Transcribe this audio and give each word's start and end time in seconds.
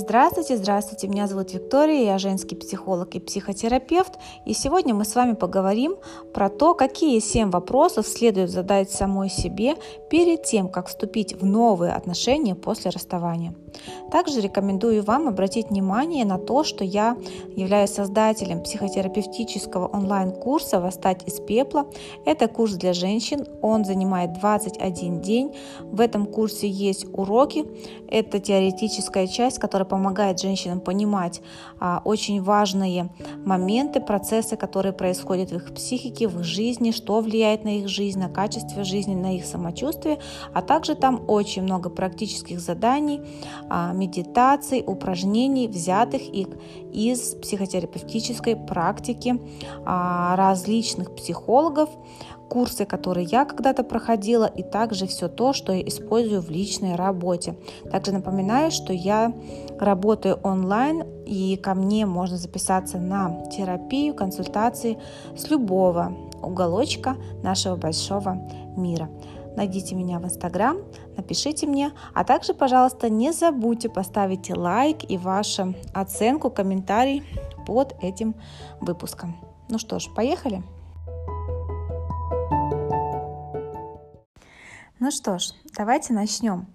Здравствуйте, 0.00 0.56
здравствуйте, 0.56 1.08
меня 1.08 1.26
зовут 1.26 1.52
Виктория, 1.52 2.04
я 2.04 2.18
женский 2.18 2.54
психолог 2.54 3.16
и 3.16 3.18
психотерапевт, 3.18 4.12
и 4.44 4.54
сегодня 4.54 4.94
мы 4.94 5.04
с 5.04 5.16
вами 5.16 5.32
поговорим 5.32 5.96
про 6.32 6.48
то, 6.50 6.74
какие 6.74 7.18
семь 7.18 7.50
вопросов 7.50 8.06
следует 8.06 8.48
задать 8.48 8.92
самой 8.92 9.28
себе 9.28 9.74
перед 10.08 10.44
тем, 10.44 10.68
как 10.68 10.86
вступить 10.86 11.34
в 11.34 11.44
новые 11.44 11.94
отношения 11.94 12.54
после 12.54 12.92
расставания. 12.92 13.56
Также 14.12 14.40
рекомендую 14.40 15.02
вам 15.02 15.26
обратить 15.26 15.70
внимание 15.70 16.24
на 16.24 16.38
то, 16.38 16.62
что 16.62 16.84
я 16.84 17.16
являюсь 17.56 17.90
создателем 17.90 18.62
психотерапевтического 18.62 19.88
онлайн-курса 19.88 20.80
«Восстать 20.80 21.26
из 21.26 21.40
пепла». 21.40 21.86
Это 22.24 22.46
курс 22.46 22.74
для 22.74 22.92
женщин, 22.92 23.46
он 23.62 23.84
занимает 23.84 24.32
21 24.34 25.20
день. 25.20 25.54
В 25.82 26.00
этом 26.00 26.26
курсе 26.26 26.68
есть 26.68 27.04
уроки, 27.12 27.66
это 28.08 28.38
теоретическая 28.38 29.26
часть, 29.26 29.58
которая 29.58 29.87
помогает 29.88 30.40
женщинам 30.40 30.80
понимать 30.80 31.40
а, 31.80 32.00
очень 32.04 32.42
важные 32.42 33.10
моменты, 33.44 34.00
процессы, 34.00 34.56
которые 34.56 34.92
происходят 34.92 35.50
в 35.50 35.56
их 35.56 35.74
психике, 35.74 36.28
в 36.28 36.40
их 36.40 36.44
жизни, 36.44 36.90
что 36.90 37.20
влияет 37.20 37.64
на 37.64 37.78
их 37.78 37.88
жизнь, 37.88 38.18
на 38.18 38.28
качество 38.28 38.84
жизни, 38.84 39.14
на 39.14 39.36
их 39.36 39.44
самочувствие, 39.44 40.18
а 40.52 40.62
также 40.62 40.94
там 40.94 41.24
очень 41.26 41.62
много 41.62 41.90
практических 41.90 42.60
заданий, 42.60 43.20
а, 43.68 43.92
медитаций, 43.92 44.84
упражнений, 44.86 45.68
взятых 45.68 46.22
их 46.22 46.48
из 46.92 47.34
психотерапевтической 47.34 48.56
практики 48.56 49.40
а, 49.84 50.36
различных 50.36 51.14
психологов, 51.14 51.90
курсы, 52.48 52.84
которые 52.84 53.26
я 53.26 53.44
когда-то 53.44 53.84
проходила, 53.84 54.46
и 54.46 54.62
также 54.62 55.06
все 55.06 55.28
то, 55.28 55.52
что 55.52 55.72
я 55.72 55.82
использую 55.82 56.40
в 56.40 56.50
личной 56.50 56.94
работе. 56.94 57.56
Также 57.90 58.12
напоминаю, 58.12 58.70
что 58.70 58.92
я 58.92 59.32
работаю 59.78 60.40
онлайн, 60.42 61.04
и 61.26 61.56
ко 61.56 61.74
мне 61.74 62.06
можно 62.06 62.36
записаться 62.36 62.98
на 62.98 63.46
терапию, 63.50 64.14
консультации 64.14 64.98
с 65.36 65.50
любого 65.50 66.12
уголочка 66.42 67.16
нашего 67.42 67.76
большого 67.76 68.38
мира. 68.76 69.08
Найдите 69.56 69.96
меня 69.96 70.20
в 70.20 70.24
Инстаграм, 70.24 70.78
напишите 71.16 71.66
мне, 71.66 71.90
а 72.14 72.22
также, 72.22 72.54
пожалуйста, 72.54 73.10
не 73.10 73.32
забудьте 73.32 73.88
поставить 73.88 74.56
лайк 74.56 74.98
и 75.10 75.18
вашу 75.18 75.74
оценку, 75.92 76.48
комментарий 76.48 77.24
под 77.66 77.96
этим 78.00 78.36
выпуском. 78.80 79.36
Ну 79.68 79.78
что 79.78 79.98
ж, 79.98 80.08
поехали! 80.14 80.62
Ну 85.00 85.12
что 85.12 85.38
ж, 85.38 85.52
давайте 85.76 86.12
начнем. 86.12 86.66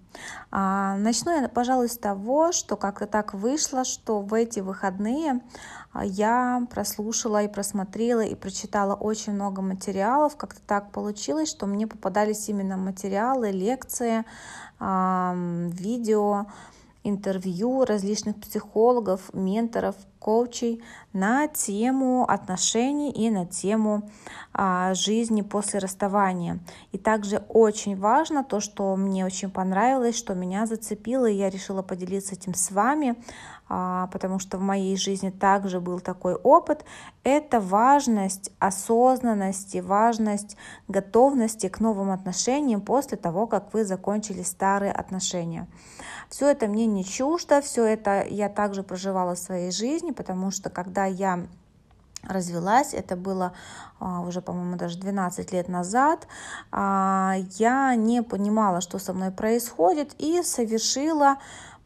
А, 0.50 0.96
начну 0.96 1.42
я, 1.42 1.46
пожалуй, 1.46 1.90
с 1.90 1.98
того, 1.98 2.52
что 2.52 2.74
как-то 2.74 3.06
так 3.06 3.34
вышло, 3.34 3.84
что 3.84 4.20
в 4.22 4.32
эти 4.32 4.60
выходные 4.60 5.42
а, 5.92 6.06
я 6.06 6.66
прослушала 6.70 7.42
и 7.42 7.48
просмотрела 7.48 8.22
и 8.22 8.34
прочитала 8.34 8.94
очень 8.94 9.34
много 9.34 9.60
материалов. 9.60 10.38
Как-то 10.38 10.62
так 10.66 10.90
получилось, 10.90 11.50
что 11.50 11.66
мне 11.66 11.86
попадались 11.86 12.48
именно 12.48 12.78
материалы, 12.78 13.50
лекции, 13.50 14.24
видео, 14.80 16.46
интервью 17.04 17.84
различных 17.84 18.40
психологов, 18.40 19.32
менторов, 19.32 19.94
коучей 20.18 20.82
на 21.12 21.46
тему 21.48 22.24
отношений 22.26 23.12
и 23.12 23.28
на 23.30 23.44
тему 23.44 24.10
а, 24.54 24.94
жизни 24.94 25.42
после 25.42 25.80
расставания. 25.80 26.60
И 26.92 26.98
также 26.98 27.44
очень 27.50 27.96
важно 27.96 28.42
то, 28.42 28.60
что 28.60 28.96
мне 28.96 29.26
очень 29.26 29.50
понравилось, 29.50 30.16
что 30.16 30.34
меня 30.34 30.64
зацепило, 30.64 31.26
и 31.26 31.36
я 31.36 31.50
решила 31.50 31.82
поделиться 31.82 32.34
этим 32.34 32.54
с 32.54 32.70
вами, 32.70 33.16
потому 33.68 34.38
что 34.38 34.58
в 34.58 34.60
моей 34.60 34.96
жизни 34.96 35.30
также 35.30 35.80
был 35.80 36.00
такой 36.00 36.34
опыт. 36.34 36.84
Это 37.22 37.60
важность 37.60 38.52
осознанности, 38.58 39.78
важность 39.78 40.56
готовности 40.86 41.68
к 41.68 41.80
новым 41.80 42.10
отношениям 42.10 42.80
после 42.80 43.16
того, 43.16 43.46
как 43.46 43.72
вы 43.72 43.84
закончили 43.84 44.42
старые 44.42 44.92
отношения. 44.92 45.66
Все 46.28 46.48
это 46.48 46.66
мне 46.66 46.86
не 46.86 47.04
чуждо, 47.04 47.60
все 47.60 47.84
это 47.84 48.26
я 48.28 48.48
также 48.48 48.82
проживала 48.82 49.34
в 49.34 49.38
своей 49.38 49.70
жизни, 49.70 50.10
потому 50.10 50.50
что 50.50 50.68
когда 50.70 51.04
я 51.06 51.46
развелась, 52.28 52.94
это 52.94 53.16
было 53.16 53.52
а, 54.00 54.20
уже, 54.20 54.40
по-моему, 54.40 54.76
даже 54.76 54.98
12 54.98 55.52
лет 55.52 55.68
назад, 55.68 56.26
а, 56.70 57.34
я 57.58 57.94
не 57.94 58.22
понимала, 58.22 58.80
что 58.80 58.98
со 58.98 59.12
мной 59.12 59.30
происходит, 59.30 60.14
и 60.18 60.42
совершила 60.42 61.36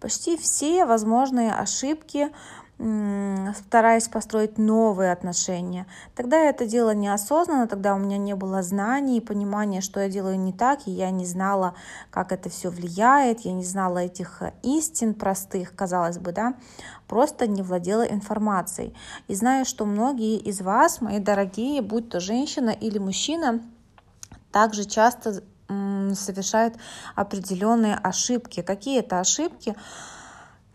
почти 0.00 0.36
все 0.36 0.84
возможные 0.84 1.52
ошибки, 1.52 2.30
стараясь 2.78 4.06
построить 4.06 4.56
новые 4.56 5.10
отношения. 5.10 5.86
Тогда 6.14 6.38
я 6.38 6.50
это 6.50 6.64
делала 6.64 6.94
неосознанно, 6.94 7.66
тогда 7.66 7.96
у 7.96 7.98
меня 7.98 8.18
не 8.18 8.36
было 8.36 8.62
знаний 8.62 9.18
и 9.18 9.20
понимания, 9.20 9.80
что 9.80 9.98
я 9.98 10.08
делаю 10.08 10.38
не 10.38 10.52
так, 10.52 10.86
и 10.86 10.92
я 10.92 11.10
не 11.10 11.26
знала, 11.26 11.74
как 12.10 12.30
это 12.30 12.48
все 12.48 12.70
влияет, 12.70 13.40
я 13.40 13.52
не 13.52 13.64
знала 13.64 13.98
этих 13.98 14.42
э, 14.42 14.52
истин 14.62 15.14
простых, 15.14 15.74
казалось 15.74 16.18
бы, 16.18 16.30
да, 16.30 16.54
просто 17.08 17.48
не 17.48 17.62
владела 17.62 18.02
информацией. 18.02 18.94
И 19.26 19.34
знаю, 19.34 19.64
что 19.64 19.84
многие 19.84 20.36
из 20.36 20.60
вас, 20.60 21.00
мои 21.00 21.18
дорогие, 21.18 21.82
будь 21.82 22.10
то 22.10 22.20
женщина 22.20 22.70
или 22.70 22.98
мужчина, 22.98 23.60
также 24.52 24.84
часто 24.84 25.42
совершают 25.68 26.76
определенные 27.14 27.94
ошибки. 27.94 28.62
Какие 28.62 29.00
это 29.00 29.20
ошибки? 29.20 29.74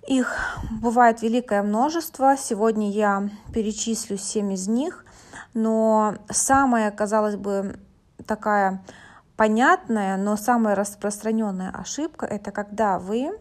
Их 0.07 0.37
бывает 0.81 1.21
великое 1.21 1.63
множество. 1.63 2.35
Сегодня 2.37 2.91
я 2.91 3.29
перечислю 3.53 4.17
семь 4.17 4.53
из 4.53 4.67
них. 4.67 5.05
Но 5.53 6.15
самая, 6.29 6.91
казалось 6.91 7.35
бы, 7.35 7.79
такая 8.27 8.83
понятная, 9.35 10.17
но 10.17 10.37
самая 10.37 10.75
распространенная 10.75 11.71
ошибка– 11.71 12.25
это 12.27 12.51
когда 12.51 12.99
вы 12.99 13.31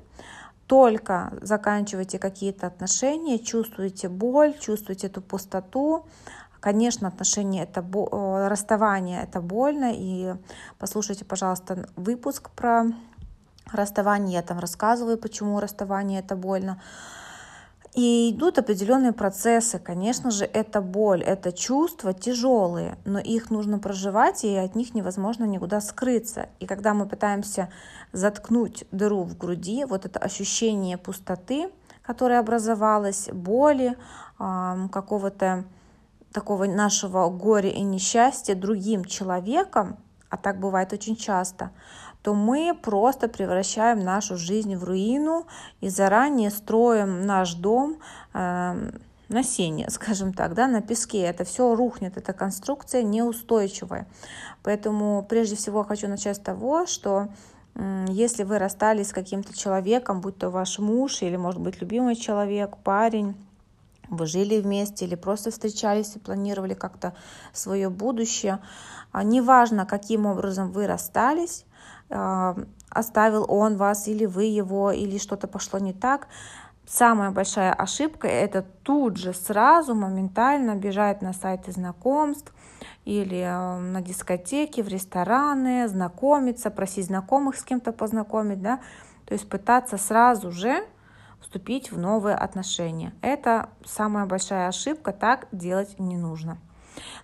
только 0.67 1.33
заканчиваете 1.43 2.19
какие-то 2.19 2.67
отношения, 2.67 3.39
чувствуете 3.39 4.09
боль, 4.09 4.57
чувствуете 4.59 5.09
эту 5.09 5.21
пустоту. 5.21 6.07
Конечно, 6.63 7.09
отношения 7.09 7.65
это 7.65 7.85
расставание 8.49 9.25
это 9.25 9.41
больно. 9.41 9.91
И 9.93 10.37
послушайте, 10.79 11.25
пожалуйста, 11.25 11.89
выпуск 11.97 12.51
про 12.51 12.85
расставание, 13.73 14.35
я 14.35 14.43
там 14.43 14.61
рассказываю, 14.61 15.19
почему 15.19 15.59
расставание 15.59 16.21
это 16.21 16.37
больно. 16.37 16.81
И 17.95 18.31
идут 18.31 18.59
определенные 18.59 19.13
процессы. 19.13 19.81
Конечно 19.81 20.31
же, 20.31 20.45
это 20.45 20.81
боль, 20.81 21.21
это 21.23 21.53
чувства 21.53 22.15
тяжелые, 22.15 22.97
но 23.05 23.19
их 23.19 23.51
нужно 23.51 23.81
проживать, 23.81 24.45
и 24.45 24.55
от 24.55 24.77
них 24.77 24.95
невозможно 24.95 25.45
никуда 25.45 25.81
скрыться. 25.81 26.47
И 26.61 26.67
когда 26.67 26.95
мы 26.95 27.07
пытаемся 27.07 27.71
заткнуть 28.13 28.85
дыру 28.93 29.25
в 29.25 29.37
груди, 29.37 29.85
вот 29.85 30.07
это 30.07 30.21
ощущение 30.21 30.97
пустоты, 30.97 31.71
которое 32.03 32.39
образовалось, 32.39 33.29
боли, 33.33 33.97
какого-то 34.39 35.65
такого 36.33 36.65
нашего 36.65 37.29
горя 37.29 37.71
и 37.71 37.83
несчастья 37.83 38.55
другим 38.55 39.05
человеком, 39.05 39.99
а 40.29 40.37
так 40.37 40.59
бывает 40.59 40.93
очень 40.93 41.17
часто, 41.17 41.71
то 42.23 42.35
мы 42.35 42.77
просто 42.81 43.29
превращаем 43.29 44.05
нашу 44.05 44.37
жизнь 44.37 44.77
в 44.77 44.85
руину 44.85 45.47
и 45.81 45.89
заранее 45.89 46.51
строим 46.51 47.27
наш 47.27 47.55
дом 47.55 47.99
э, 48.33 48.91
на 49.29 49.43
сене, 49.43 49.87
скажем 49.91 50.33
так, 50.33 50.55
да, 50.55 50.69
на 50.69 50.81
песке. 50.81 51.21
Это 51.21 51.45
все 51.45 51.75
рухнет, 51.75 52.17
эта 52.17 52.33
конструкция 52.33 53.03
неустойчивая. 53.03 54.07
Поэтому 54.63 55.27
прежде 55.29 55.57
всего 55.57 55.83
хочу 55.83 56.09
начать 56.09 56.37
с 56.37 56.41
того, 56.41 56.87
что 56.87 57.29
если 58.09 58.43
вы 58.43 58.59
расстались 58.59 59.09
с 59.09 59.13
каким-то 59.13 59.57
человеком, 59.57 60.21
будь 60.21 60.37
то 60.37 60.51
ваш 60.51 60.79
муж 60.79 61.23
или, 61.23 61.37
может 61.37 61.61
быть, 61.61 61.81
любимый 61.81 62.17
человек, 62.17 62.77
парень, 62.85 63.35
вы 64.13 64.27
жили 64.27 64.61
вместе 64.61 65.07
или 65.07 65.15
просто 65.15 65.51
встречались 65.51 66.15
и 66.17 66.19
планировали 66.19 66.75
как-то 66.75 67.15
свое 67.53 67.89
будущее, 67.89 68.61
а 69.11 69.25
неважно, 69.25 69.87
каким 69.87 70.27
образом 70.27 70.71
вы 70.71 70.87
расстались, 70.87 71.65
а, 72.11 72.57
оставил 72.91 73.47
он 73.49 73.77
вас 73.77 74.07
или 74.09 74.27
вы 74.27 74.45
его, 74.45 74.93
или 74.93 75.19
что-то 75.19 75.49
пошло 75.49 75.79
не 75.79 75.93
так. 75.93 76.29
Самая 76.87 77.31
большая 77.31 77.73
ошибка– 77.73 78.29
это 78.29 78.67
тут 78.83 79.17
же 79.17 79.33
сразу 79.33 79.95
моментально 79.95 80.75
бежать 80.75 81.23
на 81.23 81.33
сайты 81.33 81.73
знакомств 81.73 82.53
или 83.07 83.41
а, 83.41 83.79
на 83.79 84.03
дискотеки, 84.03 84.83
в 84.83 84.89
рестораны, 84.89 85.89
знакомиться, 85.89 86.71
просить 86.71 87.07
знакомых 87.07 87.57
с 87.57 87.65
кем-то 87.65 87.93
познакомить, 87.93 88.61
да, 88.61 88.81
то 89.25 89.33
есть 89.33 89.49
пытаться 89.49 89.97
сразу 89.97 90.51
же 90.51 90.85
вступить 91.43 91.93
в 91.93 91.99
новые 91.99 92.35
отношения. 92.35 93.13
Это 93.21 93.69
самая 93.85 94.27
большая 94.27 94.69
ошибка, 94.69 95.13
так 95.13 95.49
делать 95.53 95.99
не 95.99 96.17
нужно. 96.17 96.59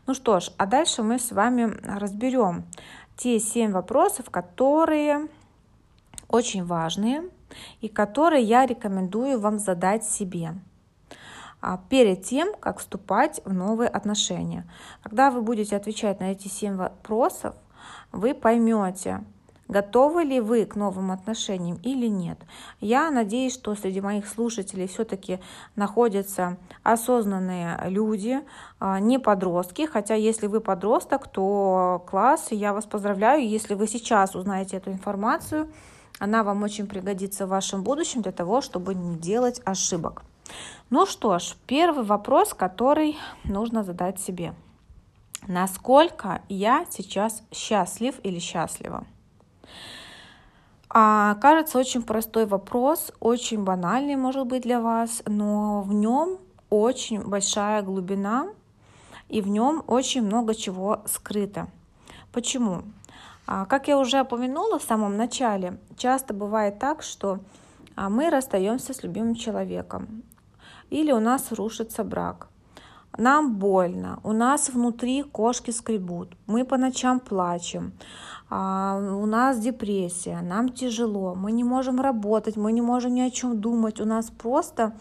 Ну 0.06 0.14
что 0.14 0.40
ж, 0.40 0.50
а 0.56 0.66
дальше 0.66 1.02
мы 1.02 1.18
с 1.18 1.32
вами 1.32 1.76
разберем 1.82 2.64
те 3.16 3.38
семь 3.40 3.72
вопросов, 3.72 4.30
которые 4.30 5.28
очень 6.28 6.64
важные, 6.64 7.24
и 7.80 7.88
которые 7.88 8.42
я 8.42 8.66
рекомендую 8.66 9.40
вам 9.40 9.58
задать 9.58 10.04
себе 10.04 10.54
а, 11.60 11.80
перед 11.88 12.24
тем, 12.24 12.54
как 12.60 12.78
вступать 12.78 13.40
в 13.44 13.52
новые 13.52 13.88
отношения. 13.88 14.68
Когда 15.02 15.30
вы 15.30 15.42
будете 15.42 15.76
отвечать 15.76 16.20
на 16.20 16.32
эти 16.32 16.48
семь 16.48 16.76
вопросов, 16.76 17.54
вы 18.12 18.34
поймете, 18.34 19.24
готовы 19.68 20.24
ли 20.24 20.40
вы 20.40 20.64
к 20.64 20.74
новым 20.74 21.10
отношениям 21.12 21.78
или 21.82 22.06
нет. 22.06 22.38
Я 22.80 23.10
надеюсь, 23.10 23.54
что 23.54 23.74
среди 23.74 24.00
моих 24.00 24.26
слушателей 24.26 24.88
все-таки 24.88 25.38
находятся 25.76 26.56
осознанные 26.82 27.78
люди, 27.84 28.40
а, 28.80 28.98
не 28.98 29.18
подростки, 29.18 29.86
хотя 29.86 30.14
если 30.14 30.46
вы 30.46 30.60
подросток, 30.60 31.28
то 31.28 32.04
класс, 32.08 32.48
я 32.50 32.72
вас 32.72 32.86
поздравляю, 32.86 33.46
если 33.46 33.74
вы 33.74 33.86
сейчас 33.86 34.34
узнаете 34.34 34.78
эту 34.78 34.90
информацию, 34.90 35.68
она 36.18 36.42
вам 36.42 36.62
очень 36.62 36.86
пригодится 36.86 37.46
в 37.46 37.50
вашем 37.50 37.82
будущем 37.84 38.22
для 38.22 38.32
того, 38.32 38.60
чтобы 38.60 38.94
не 38.94 39.16
делать 39.16 39.60
ошибок. 39.64 40.22
Ну 40.90 41.06
что 41.06 41.38
ж, 41.38 41.54
первый 41.66 42.04
вопрос, 42.04 42.54
который 42.54 43.16
нужно 43.44 43.84
задать 43.84 44.18
себе. 44.18 44.54
Насколько 45.46 46.42
я 46.48 46.86
сейчас 46.90 47.42
счастлив 47.52 48.14
или 48.22 48.38
счастлива? 48.38 49.06
А, 50.90 51.34
кажется, 51.36 51.78
очень 51.78 52.02
простой 52.02 52.46
вопрос, 52.46 53.12
очень 53.20 53.62
банальный, 53.62 54.16
может 54.16 54.46
быть, 54.46 54.62
для 54.62 54.80
вас, 54.80 55.22
но 55.26 55.82
в 55.82 55.92
нем 55.92 56.38
очень 56.70 57.22
большая 57.22 57.82
глубина, 57.82 58.48
и 59.28 59.42
в 59.42 59.48
нем 59.48 59.84
очень 59.86 60.22
много 60.22 60.54
чего 60.54 61.02
скрыто. 61.06 61.68
Почему? 62.32 62.82
А, 63.46 63.66
как 63.66 63.88
я 63.88 63.98
уже 63.98 64.22
упомянула 64.22 64.78
в 64.78 64.82
самом 64.82 65.16
начале, 65.16 65.78
часто 65.96 66.32
бывает 66.32 66.78
так, 66.78 67.02
что 67.02 67.40
а, 67.94 68.08
мы 68.08 68.30
расстаемся 68.30 68.94
с 68.94 69.02
любимым 69.02 69.34
человеком, 69.34 70.22
или 70.88 71.12
у 71.12 71.20
нас 71.20 71.52
рушится 71.52 72.04
брак. 72.04 72.48
Нам 73.16 73.56
больно, 73.56 74.20
у 74.22 74.32
нас 74.32 74.68
внутри 74.68 75.22
кошки 75.22 75.70
скребут, 75.70 76.34
мы 76.46 76.64
по 76.64 76.76
ночам 76.76 77.20
плачем, 77.20 77.92
у 78.50 79.26
нас 79.26 79.58
депрессия, 79.58 80.40
нам 80.40 80.70
тяжело, 80.70 81.34
мы 81.34 81.52
не 81.52 81.64
можем 81.64 82.00
работать, 82.00 82.56
мы 82.56 82.72
не 82.72 82.80
можем 82.80 83.14
ни 83.14 83.20
о 83.20 83.30
чем 83.30 83.60
думать, 83.60 84.00
у 84.00 84.06
нас 84.06 84.30
просто 84.30 84.94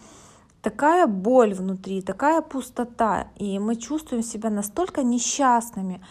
такая 0.62 1.06
боль 1.06 1.54
внутри, 1.54 2.02
такая 2.02 2.42
пустота, 2.42 3.28
и 3.36 3.58
мы 3.58 3.76
чувствуем 3.76 4.22
себя 4.22 4.50
настолько 4.50 5.02
несчастными. 5.02 6.02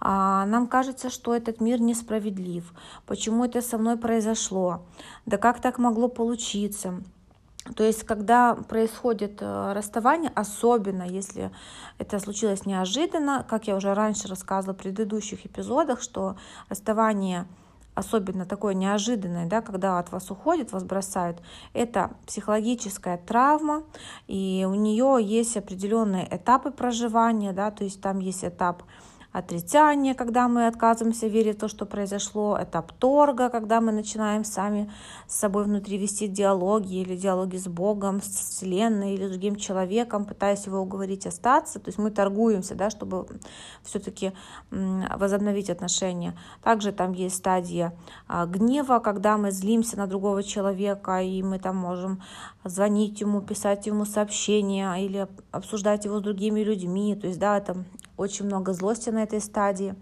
А, 0.00 0.46
нам 0.46 0.66
кажется, 0.66 1.10
что 1.10 1.34
этот 1.34 1.60
мир 1.60 1.80
несправедлив. 1.80 2.72
Почему 3.06 3.44
это 3.44 3.60
со 3.60 3.78
мной 3.78 3.96
произошло? 3.96 4.86
Да 5.26 5.36
как 5.36 5.60
так 5.60 5.78
могло 5.78 6.08
получиться? 6.08 7.02
То 7.76 7.84
есть, 7.84 8.04
когда 8.04 8.54
происходит 8.54 9.38
э, 9.40 9.72
расставание, 9.72 10.32
особенно 10.34 11.02
если 11.02 11.50
это 11.98 12.18
случилось 12.18 12.64
неожиданно, 12.64 13.44
как 13.48 13.66
я 13.66 13.76
уже 13.76 13.94
раньше 13.94 14.28
рассказывала 14.28 14.74
в 14.74 14.78
предыдущих 14.78 15.44
эпизодах, 15.44 16.00
что 16.00 16.36
расставание 16.68 17.46
особенно 17.98 18.46
такое 18.46 18.74
неожиданное, 18.74 19.46
да, 19.46 19.60
когда 19.60 19.98
от 19.98 20.12
вас 20.12 20.30
уходит, 20.30 20.72
вас 20.72 20.84
бросают, 20.84 21.42
это 21.72 22.12
психологическая 22.26 23.18
травма, 23.18 23.82
и 24.28 24.64
у 24.68 24.74
нее 24.74 25.18
есть 25.20 25.56
определенные 25.56 26.26
этапы 26.30 26.70
проживания, 26.70 27.52
да, 27.52 27.72
то 27.72 27.82
есть 27.82 28.00
там 28.00 28.20
есть 28.20 28.44
этап 28.44 28.84
отрицание, 29.32 30.14
когда 30.14 30.48
мы 30.48 30.66
отказываемся 30.66 31.26
верить 31.26 31.56
в 31.56 31.60
то, 31.60 31.68
что 31.68 31.84
произошло, 31.84 32.58
этап 32.60 32.92
торга, 32.92 33.50
когда 33.50 33.80
мы 33.80 33.92
начинаем 33.92 34.42
сами 34.42 34.90
с 35.26 35.36
собой 35.36 35.64
внутри 35.64 35.98
вести 35.98 36.28
диалоги 36.28 36.96
или 36.96 37.14
диалоги 37.14 37.56
с 37.58 37.68
Богом, 37.68 38.22
с 38.22 38.28
Вселенной 38.28 39.14
или 39.14 39.26
с 39.26 39.30
другим 39.30 39.56
человеком, 39.56 40.24
пытаясь 40.24 40.66
его 40.66 40.78
уговорить 40.78 41.26
остаться. 41.26 41.78
То 41.78 41.88
есть 41.88 41.98
мы 41.98 42.10
торгуемся, 42.10 42.74
да, 42.74 42.88
чтобы 42.88 43.26
все-таки 43.82 44.32
возобновить 44.70 45.68
отношения. 45.68 46.34
Также 46.62 46.92
там 46.92 47.12
есть 47.12 47.36
стадия 47.36 47.94
а, 48.26 48.46
гнева, 48.46 48.98
когда 48.98 49.36
мы 49.36 49.50
злимся 49.50 49.98
на 49.98 50.06
другого 50.06 50.42
человека, 50.42 51.20
и 51.20 51.42
мы 51.42 51.58
там 51.58 51.76
можем 51.76 52.22
звонить 52.64 53.20
ему, 53.20 53.42
писать 53.42 53.86
ему 53.86 54.04
сообщения 54.04 54.94
или 54.96 55.28
обсуждать 55.50 56.06
его 56.06 56.18
с 56.18 56.22
другими 56.22 56.60
людьми. 56.60 57.14
То 57.14 57.26
есть, 57.26 57.38
да, 57.38 57.58
это 57.58 57.84
очень 58.16 58.46
много 58.46 58.72
злости 58.72 59.10
на 59.18 59.24
этой 59.24 59.40
стадии. 59.40 59.94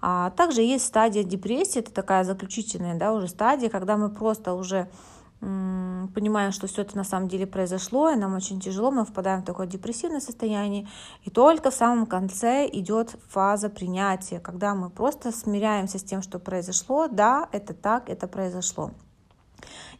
А 0.00 0.30
также 0.30 0.62
есть 0.62 0.86
стадия 0.86 1.22
депрессии, 1.22 1.80
это 1.80 1.92
такая 1.92 2.24
заключительная 2.24 2.98
да, 2.98 3.12
уже 3.12 3.28
стадия, 3.28 3.68
когда 3.68 3.96
мы 3.96 4.10
просто 4.10 4.54
уже 4.54 4.88
понимаем, 5.40 6.50
что 6.50 6.66
все 6.66 6.82
это 6.82 6.96
на 6.96 7.04
самом 7.04 7.28
деле 7.28 7.46
произошло, 7.46 8.10
и 8.10 8.16
нам 8.16 8.34
очень 8.34 8.58
тяжело, 8.58 8.90
мы 8.90 9.04
впадаем 9.04 9.42
в 9.42 9.44
такое 9.44 9.66
депрессивное 9.66 10.20
состояние, 10.20 10.88
и 11.24 11.30
только 11.30 11.70
в 11.70 11.74
самом 11.74 12.06
конце 12.06 12.66
идет 12.72 13.16
фаза 13.28 13.68
принятия, 13.68 14.40
когда 14.40 14.74
мы 14.74 14.88
просто 14.88 15.32
смиряемся 15.32 15.98
с 15.98 16.02
тем, 16.02 16.22
что 16.22 16.38
произошло, 16.38 17.06
да, 17.08 17.48
это 17.52 17.74
так, 17.74 18.08
это 18.08 18.26
произошло. 18.26 18.92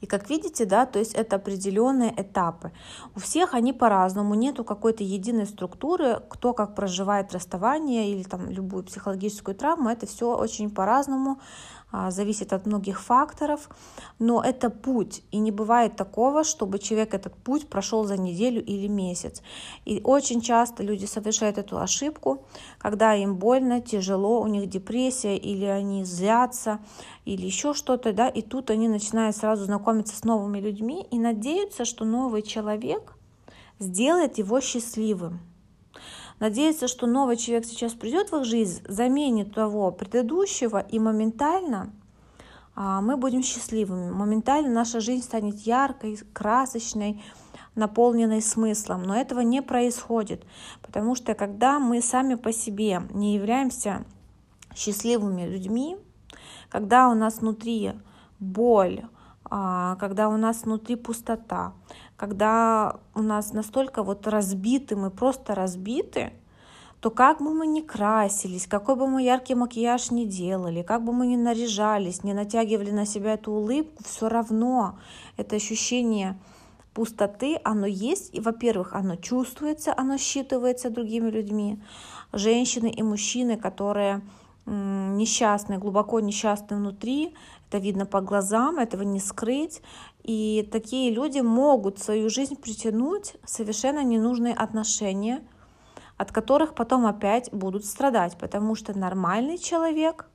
И 0.00 0.06
как 0.06 0.30
видите, 0.30 0.64
да, 0.64 0.86
то 0.86 0.98
есть 0.98 1.14
это 1.14 1.36
определенные 1.36 2.12
этапы. 2.16 2.72
У 3.14 3.20
всех 3.20 3.54
они 3.54 3.72
по-разному, 3.72 4.34
нету 4.34 4.64
какой-то 4.64 5.04
единой 5.04 5.46
структуры, 5.46 6.22
кто 6.28 6.52
как 6.52 6.74
проживает 6.74 7.32
расставание 7.32 8.10
или 8.10 8.22
там 8.22 8.50
любую 8.50 8.84
психологическую 8.84 9.54
травму, 9.54 9.88
это 9.88 10.06
все 10.06 10.36
очень 10.36 10.70
по-разному 10.70 11.40
зависит 11.92 12.52
от 12.52 12.66
многих 12.66 13.00
факторов, 13.00 13.68
но 14.18 14.42
это 14.42 14.70
путь, 14.70 15.22
и 15.30 15.38
не 15.38 15.50
бывает 15.50 15.96
такого, 15.96 16.44
чтобы 16.44 16.78
человек 16.78 17.14
этот 17.14 17.34
путь 17.34 17.68
прошел 17.68 18.04
за 18.04 18.16
неделю 18.16 18.62
или 18.64 18.86
месяц. 18.88 19.42
И 19.84 20.00
очень 20.02 20.40
часто 20.40 20.82
люди 20.82 21.06
совершают 21.06 21.58
эту 21.58 21.78
ошибку, 21.78 22.44
когда 22.78 23.14
им 23.14 23.36
больно, 23.36 23.80
тяжело, 23.80 24.40
у 24.40 24.46
них 24.46 24.68
депрессия, 24.68 25.36
или 25.36 25.64
они 25.64 26.04
злятся, 26.04 26.80
или 27.24 27.46
еще 27.46 27.72
что-то, 27.72 28.12
да, 28.12 28.28
и 28.28 28.42
тут 28.42 28.70
они 28.70 28.88
начинают 28.88 29.36
сразу 29.36 29.64
знакомиться 29.64 30.16
с 30.16 30.24
новыми 30.24 30.58
людьми 30.58 31.06
и 31.10 31.18
надеются, 31.18 31.84
что 31.84 32.04
новый 32.04 32.42
человек 32.42 33.14
сделает 33.78 34.38
его 34.38 34.60
счастливым 34.60 35.40
надеяться, 36.38 36.88
что 36.88 37.06
новый 37.06 37.36
человек 37.36 37.66
сейчас 37.66 37.92
придет 37.94 38.30
в 38.30 38.36
их 38.36 38.44
жизнь, 38.44 38.82
заменит 38.88 39.54
того 39.54 39.90
предыдущего, 39.90 40.78
и 40.78 40.98
моментально 40.98 41.92
а, 42.74 43.00
мы 43.00 43.16
будем 43.16 43.42
счастливыми. 43.42 44.10
Моментально 44.10 44.70
наша 44.72 45.00
жизнь 45.00 45.24
станет 45.24 45.60
яркой, 45.60 46.18
красочной, 46.32 47.22
наполненной 47.74 48.42
смыслом. 48.42 49.02
Но 49.02 49.16
этого 49.16 49.40
не 49.40 49.62
происходит, 49.62 50.44
потому 50.82 51.14
что 51.14 51.34
когда 51.34 51.78
мы 51.78 52.02
сами 52.02 52.34
по 52.34 52.52
себе 52.52 53.02
не 53.10 53.34
являемся 53.34 54.04
счастливыми 54.74 55.46
людьми, 55.46 55.96
когда 56.68 57.08
у 57.08 57.14
нас 57.14 57.38
внутри 57.38 57.92
боль, 58.40 59.04
когда 59.48 60.28
у 60.28 60.36
нас 60.36 60.62
внутри 60.62 60.96
пустота, 60.96 61.72
когда 62.16 62.96
у 63.14 63.22
нас 63.22 63.52
настолько 63.52 64.02
вот 64.02 64.26
разбиты, 64.26 64.96
мы 64.96 65.10
просто 65.10 65.54
разбиты, 65.54 66.32
то 67.00 67.10
как 67.10 67.40
бы 67.40 67.54
мы 67.54 67.66
ни 67.66 67.82
красились, 67.82 68.66
какой 68.66 68.96
бы 68.96 69.06
мы 69.06 69.22
яркий 69.22 69.54
макияж 69.54 70.10
ни 70.10 70.24
делали, 70.24 70.82
как 70.82 71.04
бы 71.04 71.12
мы 71.12 71.26
ни 71.26 71.36
наряжались, 71.36 72.24
не 72.24 72.34
натягивали 72.34 72.90
на 72.90 73.06
себя 73.06 73.34
эту 73.34 73.52
улыбку, 73.52 74.02
все 74.02 74.28
равно 74.28 74.98
это 75.36 75.56
ощущение 75.56 76.38
пустоты, 76.94 77.60
оно 77.62 77.86
есть, 77.86 78.34
и, 78.34 78.40
во-первых, 78.40 78.94
оно 78.94 79.16
чувствуется, 79.16 79.92
оно 79.96 80.14
считывается 80.14 80.88
другими 80.88 81.30
людьми. 81.30 81.78
Женщины 82.32 82.90
и 82.90 83.02
мужчины, 83.02 83.58
которые 83.58 84.22
несчастные, 84.66 85.78
глубоко 85.78 86.20
несчастные 86.20 86.78
внутри, 86.78 87.34
это 87.68 87.78
видно 87.78 88.06
по 88.06 88.20
глазам, 88.20 88.78
этого 88.78 89.02
не 89.02 89.20
скрыть. 89.20 89.80
И 90.22 90.68
такие 90.72 91.12
люди 91.12 91.40
могут 91.40 91.98
в 91.98 92.04
свою 92.04 92.28
жизнь 92.30 92.56
притянуть 92.56 93.36
совершенно 93.44 94.02
ненужные 94.02 94.54
отношения, 94.54 95.42
от 96.16 96.32
которых 96.32 96.74
потом 96.74 97.06
опять 97.06 97.52
будут 97.52 97.84
страдать, 97.84 98.36
потому 98.38 98.74
что 98.74 98.98
нормальный 98.98 99.58
человек 99.58 100.28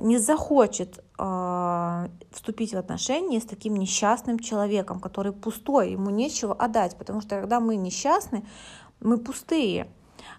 не 0.00 0.18
захочет 0.18 1.04
э, 1.18 2.08
вступить 2.32 2.74
в 2.74 2.78
отношения 2.78 3.40
с 3.40 3.44
таким 3.44 3.76
несчастным 3.76 4.38
человеком, 4.38 4.98
который 4.98 5.32
пустой, 5.32 5.92
ему 5.92 6.10
нечего 6.10 6.54
отдать, 6.54 6.96
потому 6.96 7.20
что 7.20 7.40
когда 7.40 7.60
мы 7.60 7.76
несчастны, 7.76 8.44
мы 9.00 9.18
пустые. 9.18 9.88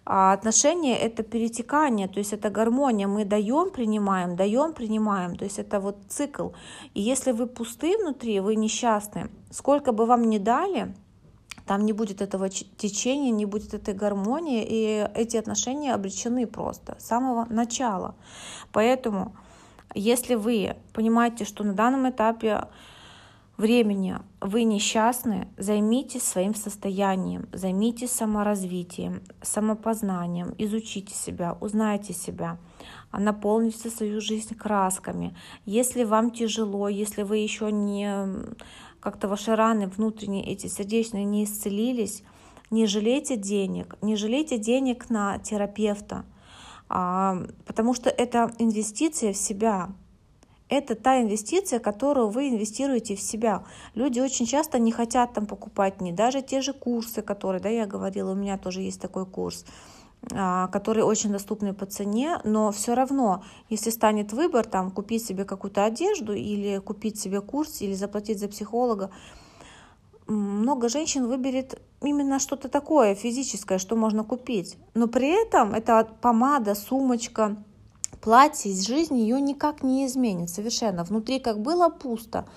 А 0.06 0.34
отношения— 0.34 0.96
это 1.00 1.24
перетекание, 1.24 2.08
то 2.08 2.20
есть 2.20 2.32
это 2.32 2.52
гармония. 2.52 3.08
Мы 3.08 3.26
даем, 3.26 3.72
принимаем, 3.72 4.36
даем, 4.36 4.74
принимаем. 4.74 5.36
То 5.36 5.46
есть 5.46 5.58
это 5.58 5.80
вот 5.80 5.98
цикл. 6.10 6.50
И 6.94 7.02
если 7.02 7.32
вы 7.32 7.48
пусты 7.48 7.98
внутри, 7.98 8.40
вы 8.40 8.56
несчастны, 8.56 9.32
сколько 9.50 9.94
бы 9.94 10.06
вам 10.06 10.30
ни 10.30 10.38
дали, 10.38 10.94
там 11.66 11.86
не 11.86 11.94
будет 11.94 12.22
этого 12.22 12.50
течения, 12.50 13.32
не 13.32 13.48
будет 13.48 13.74
этой 13.74 13.96
гармонии, 13.96 14.64
и 14.64 15.10
эти 15.16 15.38
отношения 15.38 15.96
обречены 15.96 16.46
просто 16.46 16.96
с 17.00 17.08
самого 17.08 17.46
начала. 17.50 18.14
Поэтому, 18.72 19.36
если 19.96 20.36
вы 20.36 20.76
понимаете, 20.94 21.46
что 21.46 21.64
на 21.64 21.74
данном 21.74 22.08
этапе 22.08 22.66
времени 23.58 24.18
вы 24.42 24.64
несчастны, 24.64 25.48
займитесь 25.58 26.24
своим 26.24 26.56
состоянием, 26.56 27.48
займитесь 27.52 28.12
саморазвитием, 28.12 29.22
самопознанием, 29.42 30.54
изучите 30.58 31.14
себя, 31.14 31.58
узнайте 31.62 32.14
себя, 32.14 32.58
наполните 33.12 33.90
свою 33.90 34.22
жизнь 34.22 34.56
красками. 34.56 35.36
Если 35.66 36.04
вам 36.04 36.32
тяжело, 36.32 36.90
если 36.90 37.24
вы 37.24 37.38
еще 37.38 37.72
не 37.72 38.28
как-то 39.00 39.28
ваши 39.28 39.56
раны 39.56 39.88
внутренние, 39.88 40.46
эти 40.46 40.68
сердечные 40.68 41.26
не 41.26 41.44
исцелились, 41.44 42.24
не 42.72 42.88
жалейте 42.88 43.38
денег, 43.38 43.96
не 44.02 44.16
жалейте 44.16 44.58
денег 44.58 45.10
на 45.10 45.38
терапевта, 45.40 46.26
а, 46.90 47.44
потому 47.66 47.94
что 47.94 48.10
это 48.10 48.52
инвестиция 48.58 49.34
в 49.34 49.38
себя, 49.38 49.92
это 50.69 50.95
та 50.95 51.22
инвестиция, 51.22 51.79
которую 51.79 52.29
вы 52.29 52.50
инвестируете 52.50 53.15
в 53.15 53.22
себя. 53.22 53.63
Люди 53.93 54.19
очень 54.19 54.45
часто 54.45 54.79
не 54.79 54.91
хотят 54.91 55.34
там 55.34 55.45
покупать 55.45 56.01
не 56.01 56.12
даже 56.12 56.41
те 56.41 56.62
же 56.62 56.74
курсы, 56.74 57.22
которые, 57.22 57.62
да, 57.62 57.69
я 57.69 57.86
говорила, 57.86 58.31
у 58.31 58.36
меня 58.36 58.57
тоже 58.57 58.81
есть 58.81 59.00
такой 59.00 59.25
курс, 59.25 59.65
а, 60.31 60.67
которые 60.67 61.05
очень 61.05 61.31
доступны 61.31 61.74
по 61.74 61.86
цене, 61.86 62.39
но 62.43 62.72
все 62.72 62.95
равно, 62.95 63.43
если 63.69 63.91
станет 63.91 64.34
выбор 64.34 64.65
там 64.65 64.89
купить 64.89 65.25
себе 65.25 65.45
какую-то 65.45 65.86
одежду 65.86 66.34
или 66.34 66.79
купить 66.79 67.19
себе 67.19 67.41
курс 67.41 67.81
или 67.81 67.93
заплатить 67.93 68.39
за 68.39 68.48
психолога, 68.48 69.12
много 70.27 70.89
женщин 70.89 71.27
выберет 71.27 71.79
именно 72.01 72.39
что-то 72.39 72.69
такое 72.69 73.13
физическое, 73.13 73.77
что 73.77 73.95
можно 73.95 74.24
купить. 74.24 74.77
Но 74.95 75.07
при 75.07 75.29
этом 75.29 75.75
это 75.75 76.10
помада, 76.22 76.74
сумочка, 76.74 77.55
платье 78.25 78.72
из 78.72 78.88
жизни 78.88 79.20
ее 79.20 79.39
никак 79.39 79.84
не 79.84 80.08
изменит 80.08 80.50
совершенно. 80.50 81.03
Внутри 81.03 81.39
как 81.39 81.60
было 81.60 81.89
пусто, 81.89 82.48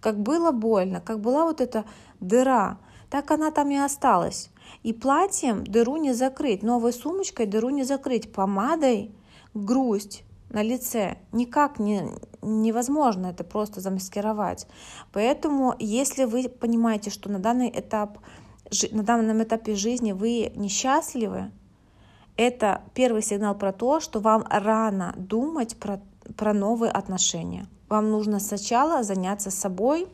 как 0.00 0.18
было 0.18 0.52
больно, 0.52 1.02
как 1.02 1.20
была 1.20 1.44
вот 1.44 1.60
эта 1.60 1.84
дыра, 2.18 2.78
так 3.10 3.30
она 3.30 3.50
там 3.50 3.70
и 3.70 3.76
осталась. 3.76 4.48
И 4.82 4.94
платьем 4.94 5.64
дыру 5.64 5.98
не 5.98 6.14
закрыть, 6.14 6.62
новой 6.62 6.94
сумочкой 6.94 7.44
дыру 7.44 7.68
не 7.68 7.84
закрыть, 7.84 8.32
помадой 8.32 9.14
грусть 9.52 10.24
на 10.48 10.62
лице 10.62 11.18
никак 11.32 11.78
не, 11.78 12.08
невозможно 12.40 13.26
это 13.26 13.44
просто 13.44 13.82
замаскировать. 13.82 14.66
Поэтому, 15.12 15.74
если 15.78 16.24
вы 16.24 16.48
понимаете, 16.48 17.10
что 17.10 17.28
на 17.28 17.38
данный 17.38 17.68
этап, 17.68 18.16
на 18.92 19.02
данном 19.02 19.42
этапе 19.42 19.74
жизни 19.74 20.12
вы 20.12 20.52
несчастливы, 20.56 21.52
это 22.38 22.82
первый 22.94 23.20
сигнал 23.20 23.54
про 23.56 23.72
то, 23.72 23.98
что 24.00 24.20
вам 24.20 24.44
рано 24.48 25.12
думать 25.16 25.76
про, 25.76 26.00
про 26.36 26.54
новые 26.54 26.92
отношения. 26.92 27.66
Вам 27.88 28.10
нужно 28.10 28.38
сначала 28.38 29.02
заняться 29.02 29.50
собой, 29.50 30.06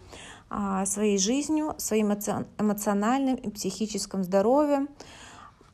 а, 0.49 0.87
своей 0.87 1.19
жизнью, 1.19 1.75
своим 1.77 2.13
эмоциональным 2.13 3.37
и 3.37 3.51
психическим 3.51 4.25
здоровьем 4.25 4.89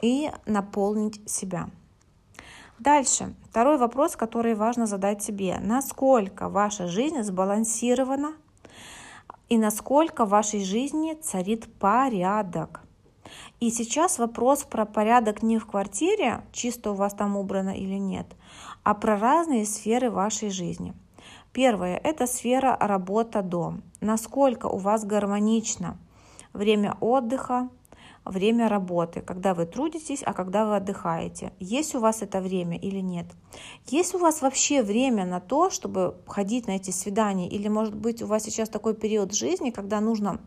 и 0.02 0.30
наполнить 0.44 1.30
себя. 1.30 1.70
Дальше. 2.80 3.32
Второй 3.50 3.78
вопрос, 3.78 4.16
который 4.16 4.54
важно 4.54 4.86
задать 4.86 5.22
себе. 5.22 5.58
Насколько 5.60 6.48
ваша 6.48 6.88
жизнь 6.88 7.22
сбалансирована 7.22 8.32
и 9.48 9.56
насколько 9.56 10.24
в 10.24 10.30
вашей 10.30 10.64
жизни 10.64 11.14
царит 11.22 11.72
порядок. 11.78 12.80
И 13.60 13.70
сейчас 13.70 14.18
вопрос 14.18 14.64
про 14.64 14.86
порядок 14.86 15.42
не 15.42 15.58
в 15.58 15.66
квартире, 15.66 16.42
чисто 16.52 16.92
у 16.92 16.94
вас 16.94 17.14
там 17.14 17.36
убрано 17.36 17.70
или 17.70 17.96
нет, 17.96 18.26
а 18.82 18.94
про 18.94 19.18
разные 19.18 19.66
сферы 19.66 20.10
вашей 20.10 20.50
жизни. 20.50 20.94
Первое– 21.52 21.96
это 22.04 22.26
сфера 22.26 22.76
работа-дом. 22.80 23.82
Насколько 24.00 24.66
у 24.66 24.78
вас 24.78 25.04
гармонично 25.04 25.98
время 26.52 26.96
отдыха, 27.00 27.68
время 28.24 28.68
работы, 28.68 29.20
когда 29.20 29.54
вы 29.54 29.66
трудитесь, 29.66 30.22
а 30.24 30.32
когда 30.32 30.64
вы 30.64 30.76
отдыхаете. 30.76 31.52
Есть 31.58 31.94
у 31.94 32.00
вас 32.00 32.22
это 32.22 32.40
время 32.40 32.78
или 32.78 33.00
нет? 33.00 33.26
Есть 33.86 34.14
у 34.14 34.18
вас 34.18 34.42
вообще 34.42 34.82
время 34.82 35.24
на 35.24 35.40
то, 35.40 35.70
чтобы 35.70 36.16
ходить 36.26 36.66
на 36.66 36.72
эти 36.72 36.90
свидания? 36.90 37.48
Или, 37.48 37.68
может 37.68 37.94
быть, 37.94 38.22
у 38.22 38.26
вас 38.26 38.44
сейчас 38.44 38.68
такой 38.68 38.94
период 38.94 39.34
жизни, 39.34 39.70
когда 39.70 40.00
нужно 40.00 40.40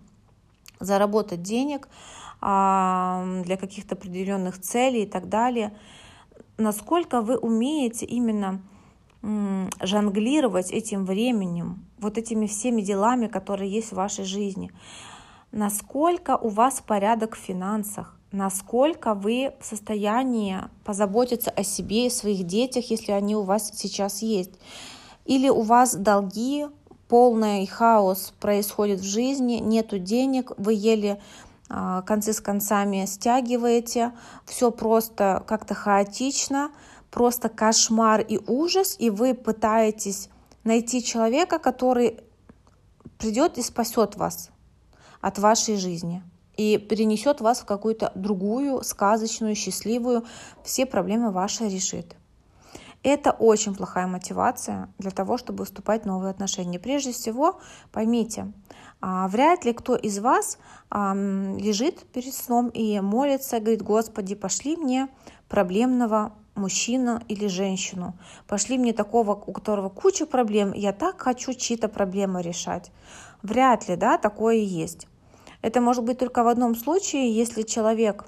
заработать 0.84 1.42
денег, 1.42 1.88
для 2.42 3.58
каких-то 3.58 3.96
определенных 3.96 4.60
целей 4.60 5.04
и 5.04 5.08
так 5.08 5.30
далее. 5.30 5.74
Насколько 6.58 7.22
вы 7.22 7.38
умеете 7.38 8.06
именно 8.06 8.62
жонглировать 9.82 10.72
этим 10.72 11.06
временем, 11.06 11.86
вот 12.00 12.18
этими 12.18 12.48
всеми 12.48 12.82
делами, 12.82 13.28
которые 13.28 13.72
есть 13.72 13.94
в 13.94 13.96
вашей 13.96 14.26
жизни. 14.26 14.72
Насколько 15.54 16.36
у 16.36 16.50
вас 16.50 16.82
порядок 16.86 17.36
в 17.36 17.40
финансах, 17.40 18.20
насколько 18.34 19.14
вы 19.14 19.54
в 19.62 19.66
состоянии 19.66 20.58
позаботиться 20.84 21.50
о 21.50 21.64
себе 21.64 22.08
и 22.08 22.10
своих 22.10 22.44
детях, 22.44 22.90
если 22.92 23.14
они 23.14 23.38
у 23.38 23.44
вас 23.44 23.72
сейчас 23.74 24.22
есть. 24.22 24.52
Или 25.24 25.48
у 25.48 25.62
вас 25.62 25.96
долги, 25.96 26.66
полный 27.14 27.68
хаос 27.68 28.34
происходит 28.40 29.00
в 29.02 29.04
жизни, 29.04 29.60
нету 29.62 30.00
денег, 30.00 30.52
вы 30.58 30.74
еле 30.74 31.22
а, 31.70 32.02
концы 32.02 32.34
с 32.34 32.42
концами 32.42 33.06
стягиваете, 33.06 34.14
все 34.48 34.72
просто 34.72 35.44
как-то 35.46 35.76
хаотично, 35.76 36.72
просто 37.12 37.50
кошмар 37.50 38.22
и 38.22 38.40
ужас, 38.48 38.96
и 38.98 39.12
вы 39.12 39.36
пытаетесь 39.36 40.30
найти 40.64 41.04
человека, 41.04 41.60
который 41.60 42.20
придет 43.20 43.60
и 43.60 43.62
спасет 43.62 44.16
вас 44.16 44.50
от 45.22 45.38
вашей 45.38 45.76
жизни 45.76 46.24
и 46.58 46.80
перенесет 46.80 47.42
вас 47.42 47.60
в 47.60 47.66
какую-то 47.66 48.12
другую, 48.16 48.84
сказочную, 48.84 49.54
счастливую, 49.54 50.26
все 50.64 50.88
проблемы 50.88 51.30
ваши 51.30 51.66
решит. 51.66 52.16
Это 53.04 53.32
очень 53.32 53.76
плохая 53.76 54.08
мотивация 54.08 54.90
для 54.98 55.12
того, 55.12 55.38
чтобы 55.38 55.66
вступать 55.66 56.04
в 56.04 56.08
новые 56.08 56.32
отношения. 56.32 56.80
Прежде 56.80 57.12
всего, 57.12 57.60
поймите, 57.92 58.54
а, 59.02 59.28
вряд 59.28 59.66
ли 59.66 59.74
кто 59.74 59.96
из 59.96 60.20
вас 60.20 60.58
лежит 60.90 62.06
перед 62.14 62.34
сном 62.34 62.70
и 62.70 63.00
молится, 63.02 63.60
говорит, 63.60 63.82
Господи, 63.82 64.36
пошли 64.36 64.78
мне 64.78 65.10
проблемного 65.50 66.34
мужчину 66.56 67.20
или 67.28 67.48
женщину. 67.48 68.14
Пошли 68.48 68.78
мне 68.78 68.94
такого, 68.94 69.32
у 69.32 69.52
которого 69.52 69.90
куча 69.90 70.26
проблем, 70.26 70.72
я 70.74 70.94
так 70.94 71.22
хочу 71.22 71.54
чьи-то 71.54 71.90
проблемы 71.90 72.42
решать. 72.42 72.92
Вряд 73.42 73.90
ли, 73.90 73.96
да, 73.96 74.18
такое 74.18 74.56
есть. 74.56 75.08
Это 75.62 75.82
может 75.82 76.04
быть 76.04 76.20
только 76.20 76.44
в 76.44 76.48
одном 76.48 76.76
случае, 76.76 77.36
если 77.36 77.64
человек 77.64 78.26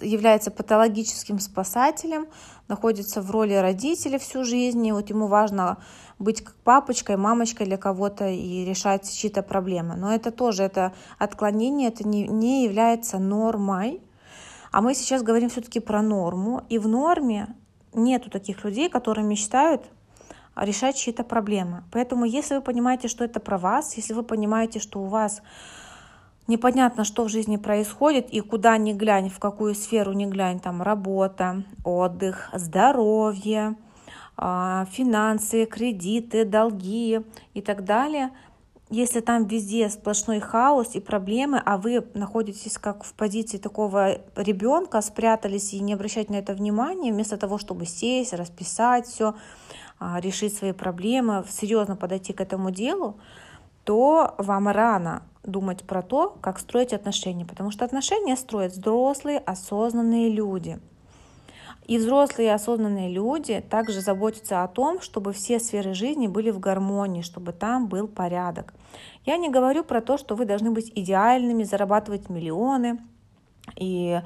является 0.00 0.50
патологическим 0.50 1.38
спасателем, 1.38 2.26
находится 2.68 3.22
в 3.22 3.30
роли 3.30 3.54
родителя 3.54 4.18
всю 4.18 4.44
жизнь, 4.44 4.86
и 4.86 4.92
вот 4.92 5.10
ему 5.10 5.26
важно 5.26 5.78
быть 6.18 6.42
как 6.42 6.54
папочкой, 6.56 7.16
мамочкой 7.16 7.66
для 7.66 7.76
кого-то 7.76 8.28
и 8.28 8.64
решать 8.64 9.10
чьи-то 9.10 9.42
проблемы. 9.42 9.96
Но 9.96 10.12
это 10.12 10.30
тоже, 10.30 10.62
это 10.62 10.92
отклонение, 11.18 11.88
это 11.88 12.06
не, 12.06 12.28
не 12.28 12.64
является 12.64 13.18
нормой. 13.18 14.02
А 14.70 14.82
мы 14.82 14.94
сейчас 14.94 15.22
говорим 15.22 15.48
все-таки 15.48 15.80
про 15.80 16.02
норму, 16.02 16.62
и 16.68 16.78
в 16.78 16.86
норме 16.86 17.54
нету 17.92 18.30
таких 18.30 18.64
людей, 18.64 18.88
которые 18.88 19.24
мечтают 19.24 19.82
решать 20.54 20.96
чьи-то 20.96 21.24
проблемы. 21.24 21.84
Поэтому 21.90 22.24
если 22.24 22.56
вы 22.56 22.60
понимаете, 22.60 23.08
что 23.08 23.24
это 23.24 23.40
про 23.40 23.58
вас, 23.58 23.96
если 23.96 24.12
вы 24.12 24.22
понимаете, 24.22 24.78
что 24.78 25.00
у 25.00 25.06
вас 25.06 25.42
непонятно, 26.50 27.04
что 27.04 27.24
в 27.24 27.28
жизни 27.28 27.56
происходит, 27.56 28.28
и 28.30 28.40
куда 28.40 28.76
ни 28.76 28.92
глянь, 28.92 29.30
в 29.30 29.38
какую 29.38 29.74
сферу 29.74 30.12
ни 30.12 30.26
глянь, 30.26 30.60
там 30.60 30.82
работа, 30.82 31.62
отдых, 31.84 32.50
здоровье, 32.52 33.76
а, 34.36 34.86
финансы, 34.90 35.64
кредиты, 35.64 36.44
долги 36.44 37.20
и 37.54 37.62
так 37.62 37.84
далее. 37.84 38.30
Если 38.90 39.20
там 39.20 39.44
везде 39.44 39.88
сплошной 39.88 40.40
хаос 40.40 40.96
и 40.96 41.00
проблемы, 41.00 41.62
а 41.64 41.78
вы 41.78 42.04
находитесь 42.14 42.76
как 42.76 43.04
в 43.04 43.12
позиции 43.14 43.58
такого 43.58 44.18
ребенка, 44.34 45.00
спрятались 45.00 45.72
и 45.72 45.80
не 45.80 45.94
обращать 45.94 46.28
на 46.28 46.36
это 46.36 46.54
внимания, 46.54 47.12
вместо 47.12 47.36
того, 47.36 47.56
чтобы 47.56 47.86
сесть, 47.86 48.32
расписать 48.32 49.06
все, 49.06 49.34
а, 50.00 50.20
решить 50.20 50.56
свои 50.56 50.72
проблемы, 50.72 51.44
серьезно 51.48 51.94
подойти 51.94 52.32
к 52.32 52.40
этому 52.40 52.72
делу, 52.72 53.16
то 53.84 54.34
вам 54.38 54.68
рано 54.68 55.22
думать 55.50 55.84
про 55.84 56.02
то, 56.02 56.36
как 56.40 56.58
строить 56.58 56.92
отношения, 56.92 57.44
потому 57.44 57.70
что 57.70 57.84
отношения 57.84 58.36
строят 58.36 58.72
взрослые, 58.72 59.38
осознанные 59.38 60.30
люди. 60.30 60.78
И 61.86 61.98
взрослые 61.98 62.54
осознанные 62.54 63.10
люди 63.10 63.60
также 63.68 64.00
заботятся 64.00 64.62
о 64.62 64.68
том, 64.68 65.00
чтобы 65.00 65.32
все 65.32 65.58
сферы 65.58 65.92
жизни 65.92 66.28
были 66.28 66.50
в 66.50 66.60
гармонии, 66.60 67.22
чтобы 67.22 67.52
там 67.52 67.88
был 67.88 68.06
порядок. 68.06 68.74
Я 69.26 69.36
не 69.36 69.48
говорю 69.48 69.82
про 69.82 70.00
то, 70.00 70.16
что 70.16 70.36
вы 70.36 70.44
должны 70.44 70.70
быть 70.70 70.92
идеальными, 70.94 71.64
зарабатывать 71.64 72.28
миллионы 72.28 73.00
и 73.76 74.20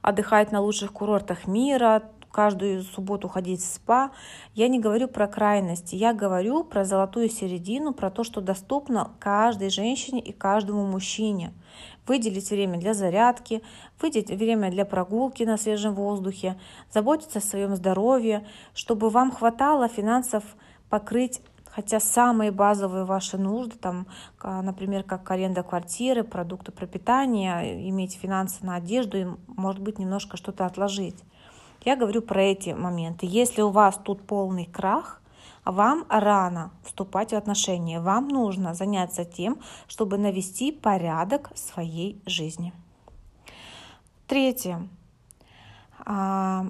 отдыхать 0.00 0.50
на 0.50 0.60
лучших 0.60 0.92
курортах 0.92 1.46
мира, 1.46 2.04
каждую 2.30 2.82
субботу 2.82 3.28
ходить 3.28 3.60
в 3.60 3.66
спа. 3.66 4.10
Я 4.54 4.68
не 4.68 4.78
говорю 4.78 5.08
про 5.08 5.26
крайности, 5.26 5.94
я 5.94 6.12
говорю 6.12 6.64
про 6.64 6.84
золотую 6.84 7.28
середину, 7.28 7.92
про 7.92 8.10
то, 8.10 8.24
что 8.24 8.40
доступно 8.40 9.10
каждой 9.18 9.70
женщине 9.70 10.20
и 10.20 10.32
каждому 10.32 10.86
мужчине. 10.86 11.52
Выделить 12.06 12.50
время 12.50 12.78
для 12.78 12.94
зарядки, 12.94 13.62
выделить 14.00 14.30
время 14.30 14.70
для 14.70 14.84
прогулки 14.84 15.42
на 15.44 15.56
свежем 15.56 15.94
воздухе, 15.94 16.58
заботиться 16.90 17.38
о 17.38 17.42
своем 17.42 17.76
здоровье, 17.76 18.46
чтобы 18.74 19.10
вам 19.10 19.30
хватало 19.30 19.88
финансов 19.88 20.42
покрыть 20.88 21.40
Хотя 21.70 22.00
самые 22.00 22.50
базовые 22.50 23.04
ваши 23.04 23.38
нужды, 23.38 23.76
там, 23.76 24.06
например, 24.42 25.04
как 25.04 25.30
аренда 25.30 25.62
квартиры, 25.62 26.24
продукты 26.24 26.72
пропитания, 26.72 27.88
иметь 27.88 28.18
финансы 28.20 28.66
на 28.66 28.74
одежду 28.74 29.18
и, 29.18 29.26
может 29.46 29.80
быть, 29.80 29.98
немножко 30.00 30.36
что-то 30.36 30.66
отложить. 30.66 31.22
Я 31.82 31.96
говорю 31.96 32.22
про 32.22 32.42
эти 32.42 32.70
моменты. 32.70 33.26
Если 33.26 33.62
у 33.62 33.70
вас 33.70 33.98
тут 34.02 34.26
полный 34.26 34.66
крах, 34.66 35.20
вам 35.64 36.04
рано 36.08 36.72
вступать 36.84 37.32
в 37.32 37.36
отношения. 37.36 38.00
Вам 38.00 38.28
нужно 38.28 38.74
заняться 38.74 39.24
тем, 39.24 39.60
чтобы 39.88 40.18
навести 40.18 40.72
порядок 40.72 41.50
в 41.54 41.58
своей 41.58 42.20
жизни. 42.26 42.72
Третье. 44.26 44.88
А, 46.04 46.66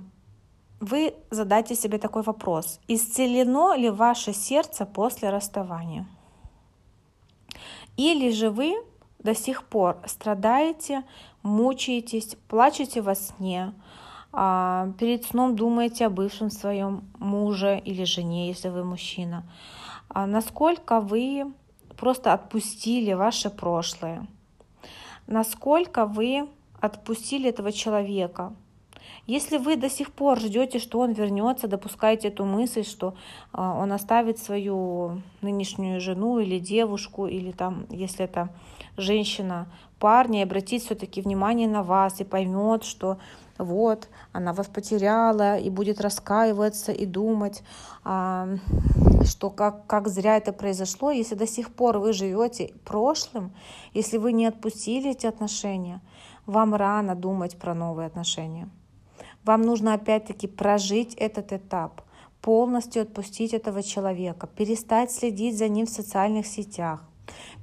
вы 0.81 1.15
задайте 1.31 1.75
себе 1.75 1.99
такой 1.99 2.23
вопрос. 2.23 2.81
Исцелено 2.89 3.75
ли 3.75 3.91
ваше 3.91 4.33
сердце 4.33 4.87
после 4.87 5.31
расставания? 5.31 6.07
Или 7.97 8.31
же 8.31 8.51
вы 8.51 8.77
до 9.19 9.35
сих 9.35 9.65
пор 9.65 9.99
страдаете, 10.07 11.05
мучаетесь, 11.43 12.37
плачете 12.49 13.03
во 13.03 13.15
сне, 13.15 13.75
перед 14.33 15.25
сном 15.25 15.57
думаете 15.57 16.07
о 16.07 16.11
бывшем 16.11 16.51
своем 16.51 17.05
муже 17.19 17.81
или 17.85 18.05
жене, 18.05 18.49
если 18.49 18.69
вы 18.69 18.85
мужчина. 18.85 19.45
А 20.09 20.27
насколько 20.27 21.01
вы 21.01 21.53
просто 21.97 22.33
отпустили 22.33 23.13
ваше 23.13 23.51
прошлое? 23.51 24.27
Насколько 25.27 26.07
вы 26.07 26.49
отпустили 26.81 27.49
этого 27.49 27.73
человека? 27.73 28.53
Если 29.27 29.59
вы 29.59 29.77
до 29.77 29.89
сих 29.89 30.13
пор 30.13 30.41
ждете, 30.41 30.79
что 30.79 30.99
он 31.01 31.13
вернется, 31.13 31.69
допускаете 31.69 32.29
эту 32.29 32.45
мысль, 32.45 32.85
что 32.85 33.15
а, 33.53 33.77
он 33.77 33.93
оставит 33.93 34.39
свою 34.39 35.23
нынешнюю 35.41 36.01
жену 36.01 36.41
или 36.41 36.59
девушку, 36.59 37.27
или 37.27 37.53
там, 37.53 37.87
если 37.91 38.25
это 38.25 38.49
женщина, 38.97 39.69
парня, 39.99 40.41
и 40.41 40.43
обратит 40.43 40.83
все-таки 40.83 41.21
внимание 41.21 41.69
на 41.69 41.83
вас 41.83 42.21
и 42.21 42.25
поймет, 42.25 42.83
что 42.83 43.19
вот, 43.65 44.09
она 44.33 44.53
вас 44.53 44.67
потеряла, 44.67 45.59
и 45.59 45.71
будет 45.71 46.01
раскаиваться 46.01 46.93
и 46.93 47.07
думать, 47.07 47.63
а, 48.05 48.49
что 49.25 49.51
как, 49.51 49.87
как 49.87 50.09
зря 50.09 50.37
это 50.37 50.53
произошло, 50.53 51.11
если 51.11 51.35
до 51.35 51.47
сих 51.47 51.73
пор 51.75 51.99
вы 51.99 52.13
живете 52.13 52.73
прошлым, 52.85 53.53
если 53.95 54.19
вы 54.19 54.33
не 54.33 54.47
отпустили 54.47 55.11
эти 55.11 55.27
отношения, 55.27 56.01
вам 56.47 56.75
рано 56.75 57.15
думать 57.15 57.59
про 57.59 57.75
новые 57.75 58.07
отношения. 58.07 58.69
Вам 59.45 59.63
нужно 59.63 59.95
опять-таки 59.95 60.47
прожить 60.47 61.15
этот 61.15 61.53
этап, 61.53 62.03
полностью 62.41 63.03
отпустить 63.03 63.55
этого 63.55 63.83
человека, 63.83 64.47
перестать 64.47 65.11
следить 65.11 65.57
за 65.57 65.69
ним 65.69 65.87
в 65.87 65.91
социальных 65.91 66.47
сетях, 66.47 67.05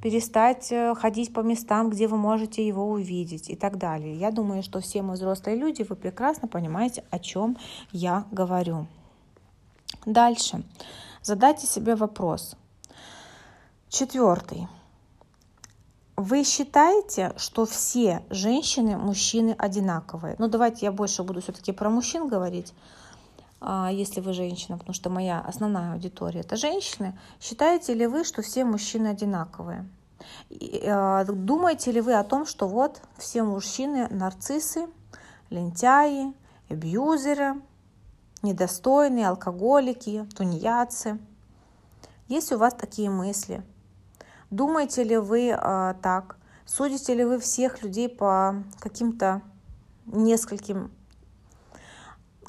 перестать 0.02 0.72
э, 0.72 0.96
ходить 0.96 1.34
по 1.34 1.42
местам, 1.42 1.90
где 1.90 2.08
вы 2.08 2.18
можете 2.18 2.66
его 2.66 2.90
увидеть 2.90 3.50
и 3.50 3.56
так 3.56 3.78
далее. 3.78 4.16
Я 4.16 4.32
думаю, 4.32 4.64
что 4.64 4.80
все 4.80 5.02
мы 5.02 5.14
взрослые 5.14 5.58
люди, 5.58 5.84
вы 5.84 5.96
прекрасно 5.96 6.48
понимаете, 6.48 7.04
о 7.10 7.20
чем 7.20 7.58
я 7.92 8.26
говорю. 8.32 8.88
Дальше. 10.06 10.64
Задайте 11.22 11.68
себе 11.68 11.96
вопрос. 11.96 12.56
Четвертый. 13.90 14.68
Вы 16.16 16.44
считаете, 16.44 17.34
что 17.38 17.66
все 17.66 18.24
женщины, 18.30 18.98
мужчины 18.98 19.56
одинаковые? 19.58 20.36
Ну, 20.40 20.48
давайте 20.48 20.86
я 20.88 20.92
больше 20.92 21.24
буду 21.24 21.42
все-таки 21.42 21.72
про 21.72 21.90
мужчин 21.90 22.28
говорить, 22.28 22.74
если 23.62 24.22
вы 24.22 24.34
женщина, 24.34 24.78
потому 24.78 24.94
что 24.94 25.10
моя 25.10 25.40
основная 25.40 25.94
аудитория 25.94 26.42
это 26.42 26.56
женщины. 26.56 27.18
Считаете 27.42 27.94
ли 27.94 28.06
вы, 28.06 28.24
что 28.24 28.42
все 28.42 28.66
мужчины 28.66 29.08
одинаковые? 29.08 29.88
А, 30.86 31.24
думаете 31.26 31.92
ли 31.92 32.02
вы 32.02 32.14
о 32.14 32.24
том, 32.24 32.46
что 32.46 32.68
вот 32.68 33.02
все 33.18 33.44
мужчины 33.44 34.08
нарциссы, 34.10 34.88
лентяи, 35.50 36.34
абьюзеры, 36.70 37.56
недостойные, 38.44 39.30
алкоголики, 39.30 40.28
тунеядцы? 40.36 41.20
Есть 42.28 42.52
у 42.52 42.58
вас 42.58 42.74
такие 42.74 43.10
мысли– 43.10 43.64
Думаете 44.50 45.04
ли 45.04 45.18
вы 45.18 45.50
э, 45.50 45.94
так? 46.02 46.38
Судите 46.66 47.14
ли 47.14 47.26
вы 47.26 47.40
всех 47.40 47.84
людей 47.84 48.08
по 48.08 48.64
каким-то 48.80 49.42
нескольким? 50.06 50.92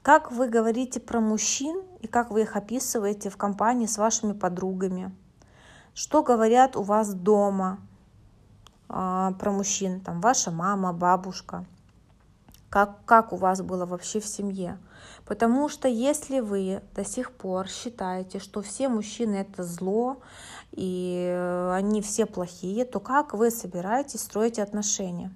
Как 0.09 0.33
вы 0.33 0.49
говорите 0.49 1.01
про 1.01 1.21
мужчин 1.21 1.83
и 2.01 2.07
как 2.07 2.31
вы 2.31 2.41
их 2.41 2.57
описываете 2.57 3.29
в 3.29 3.37
компании 3.37 3.85
с 3.85 3.99
вашими 3.99 4.33
подругами? 4.33 5.15
Что 5.93 6.23
говорят 6.23 6.77
у 6.77 6.83
вас 6.83 7.13
дома 7.13 7.79
э, 8.89 9.33
про 9.39 9.53
мужчин? 9.53 10.01
Там 10.01 10.23
ваша 10.23 10.51
мама, 10.51 10.95
бабушка– 10.95 11.67
как, 12.71 13.05
как 13.05 13.35
у 13.35 13.37
вас 13.37 13.61
было 13.61 13.85
вообще 13.85 14.21
в 14.21 14.27
семье. 14.27 14.79
Потому 15.27 15.69
что 15.69 15.89
если 15.89 16.41
вы 16.41 16.83
до 16.95 17.05
сих 17.05 17.31
пор 17.33 17.69
считаете, 17.69 18.39
что 18.39 18.63
все 18.63 18.89
мужчины 18.89 19.35
это 19.35 19.63
зло, 19.63 20.23
и 20.73 21.69
они 21.75 22.01
все 22.01 22.25
плохие, 22.25 22.87
то 22.87 22.99
как 22.99 23.35
вы 23.35 23.51
собираетесь 23.51 24.23
строить 24.23 24.59
отношения? 24.59 25.35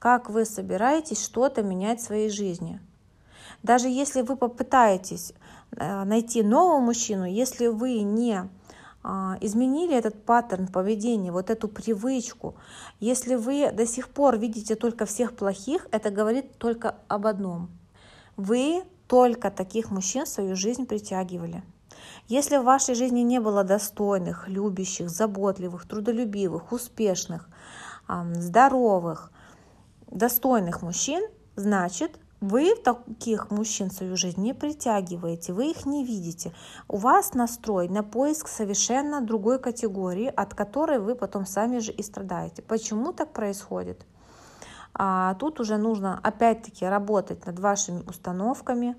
Как 0.00 0.30
вы 0.30 0.44
собираетесь 0.46 1.24
что-то 1.24 1.62
менять 1.62 2.00
в 2.00 2.04
своей 2.06 2.28
жизни? 2.28 2.80
Даже 3.64 3.88
если 3.88 4.20
вы 4.20 4.36
попытаетесь 4.36 5.32
э, 5.76 6.04
найти 6.04 6.42
нового 6.44 6.78
мужчину, 6.78 7.24
если 7.24 7.66
вы 7.66 8.02
не 8.02 8.48
а, 9.06 9.36
изменили 9.42 9.94
этот 9.94 10.24
паттерн 10.24 10.66
поведения, 10.66 11.30
вот 11.30 11.50
эту 11.50 11.68
привычку. 11.68 12.54
Если 13.00 13.34
вы 13.34 13.70
до 13.70 13.86
сих 13.86 14.08
пор 14.08 14.38
видите 14.38 14.76
только 14.76 15.04
всех 15.04 15.36
плохих, 15.36 15.86
это 15.92 16.10
говорит 16.10 16.56
только 16.56 16.96
об 17.08 17.26
одном. 17.26 17.68
Вы 18.38 18.82
только 19.06 19.50
таких 19.50 19.90
мужчин 19.90 20.24
в 20.24 20.28
свою 20.28 20.56
жизнь 20.56 20.86
притягивали. 20.86 21.62
Если 22.28 22.56
в 22.56 22.64
вашей 22.64 22.94
жизни 22.94 23.20
не 23.20 23.40
было 23.40 23.62
достойных, 23.62 24.48
любящих, 24.48 25.10
заботливых, 25.10 25.86
трудолюбивых, 25.86 26.72
успешных, 26.72 27.50
здоровых, 28.08 29.30
достойных 30.10 30.80
мужчин, 30.80 31.22
значит, 31.56 32.18
вы 32.48 32.74
таких 32.74 33.50
мужчин 33.50 33.88
в 33.88 33.94
свою 33.94 34.16
жизнь 34.16 34.40
не 34.40 34.52
притягиваете, 34.52 35.52
вы 35.52 35.70
их 35.70 35.86
не 35.86 36.04
видите. 36.04 36.52
У 36.88 36.96
вас 36.98 37.34
настрой 37.34 37.88
на 37.88 38.02
поиск 38.02 38.48
совершенно 38.48 39.20
другой 39.20 39.58
категории, 39.58 40.32
от 40.34 40.54
которой 40.54 40.98
вы 40.98 41.14
потом 41.14 41.46
сами 41.46 41.78
же 41.78 41.92
и 41.92 42.02
страдаете. 42.02 42.62
Почему 42.62 43.12
так 43.12 43.32
происходит? 43.32 44.06
А 44.92 45.34
тут 45.34 45.58
уже 45.58 45.76
нужно 45.76 46.20
опять-таки 46.22 46.86
работать 46.86 47.46
над 47.46 47.58
вашими 47.58 48.02
установками, 48.06 48.96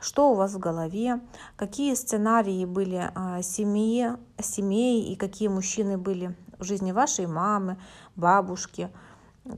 что 0.00 0.30
у 0.30 0.34
вас 0.34 0.54
в 0.54 0.58
голове, 0.58 1.20
какие 1.56 1.94
сценарии 1.94 2.64
были 2.64 3.10
а, 3.14 3.42
семьи, 3.42 4.12
семей 4.40 5.12
и 5.12 5.16
какие 5.16 5.48
мужчины 5.48 5.98
были 5.98 6.34
в 6.58 6.64
жизни 6.64 6.92
вашей 6.92 7.26
мамы, 7.26 7.78
бабушки, 8.16 8.90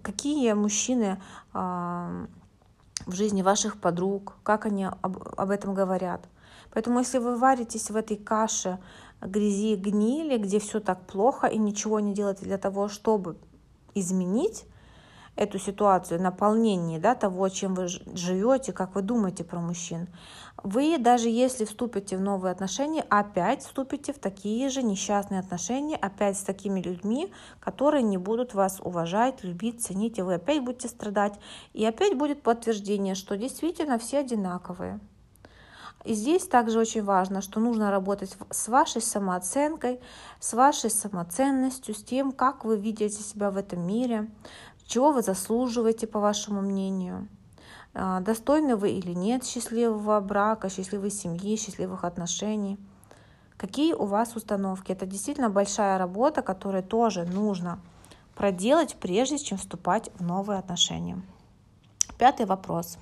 какие 0.02 0.52
мужчины 0.52 1.22
а, 1.52 2.26
в 3.08 3.14
жизни 3.14 3.42
ваших 3.42 3.80
подруг, 3.80 4.36
как 4.42 4.66
они 4.66 4.84
об, 4.84 5.16
об 5.36 5.50
этом 5.50 5.74
говорят. 5.74 6.28
Поэтому 6.72 7.00
если 7.00 7.18
вы 7.18 7.36
варитесь 7.36 7.90
в 7.90 7.96
этой 7.96 8.16
каше 8.16 8.78
грязи 9.20 9.74
гнили, 9.76 10.36
где 10.36 10.60
все 10.60 10.78
так 10.80 11.06
плохо 11.06 11.46
и 11.46 11.58
ничего 11.58 11.98
не 12.00 12.12
делаете 12.12 12.44
для 12.44 12.58
того, 12.58 12.88
чтобы 12.88 13.36
изменить, 13.94 14.66
эту 15.38 15.58
ситуацию, 15.60 16.20
наполнение 16.20 16.98
да, 16.98 17.14
того, 17.14 17.48
чем 17.48 17.74
вы 17.74 17.86
живете, 17.86 18.72
как 18.72 18.96
вы 18.96 19.02
думаете 19.02 19.44
про 19.44 19.60
мужчин, 19.60 20.08
вы 20.64 20.98
даже 20.98 21.28
если 21.28 21.64
вступите 21.64 22.16
в 22.16 22.20
новые 22.20 22.50
отношения, 22.50 23.04
опять 23.08 23.62
вступите 23.62 24.12
в 24.12 24.18
такие 24.18 24.68
же 24.68 24.82
несчастные 24.82 25.38
отношения, 25.38 25.96
опять 25.96 26.36
с 26.36 26.42
такими 26.42 26.80
людьми, 26.80 27.32
которые 27.60 28.02
не 28.02 28.18
будут 28.18 28.52
вас 28.52 28.80
уважать, 28.80 29.44
любить, 29.44 29.80
ценить, 29.80 30.18
и 30.18 30.22
вы 30.22 30.34
опять 30.34 30.64
будете 30.64 30.88
страдать. 30.88 31.34
И 31.72 31.86
опять 31.86 32.18
будет 32.18 32.42
подтверждение, 32.42 33.14
что 33.14 33.36
действительно 33.36 33.98
все 34.00 34.18
одинаковые. 34.18 34.98
И 36.04 36.14
здесь 36.14 36.46
также 36.46 36.78
очень 36.78 37.02
важно, 37.02 37.42
что 37.42 37.60
нужно 37.60 37.90
работать 37.90 38.36
с 38.50 38.68
вашей 38.68 39.02
самооценкой, 39.02 40.00
с 40.38 40.52
вашей 40.54 40.90
самоценностью, 40.90 41.94
с 41.94 42.02
тем, 42.02 42.32
как 42.32 42.64
вы 42.64 42.76
видите 42.76 43.22
себя 43.22 43.50
в 43.50 43.56
этом 43.56 43.86
мире, 43.86 44.30
чего 44.88 45.12
вы 45.12 45.22
заслуживаете, 45.22 46.06
по 46.06 46.18
вашему 46.18 46.60
мнению. 46.62 47.28
а, 47.94 48.20
достойны 48.20 48.74
вы 48.74 48.90
или 48.92 49.12
нет 49.12 49.44
счастливого 49.44 50.20
брака, 50.20 50.68
счастливой 50.70 51.10
семьи, 51.10 51.56
счастливых 51.56 52.04
отношений. 52.04 52.78
Какие 53.56 53.92
у 53.92 54.04
вас 54.04 54.34
установки? 54.36 54.92
Это 54.92 55.04
действительно 55.04 55.50
большая 55.50 55.98
работа, 55.98 56.42
которую 56.42 56.82
тоже 56.82 57.24
нужно 57.24 57.80
проделать, 58.34 58.96
прежде 59.00 59.38
чем 59.38 59.58
вступать 59.58 60.10
в 60.18 60.22
новые 60.22 60.58
отношения. 60.58 61.20
Пятый 62.18 62.46
вопрос. 62.46 62.98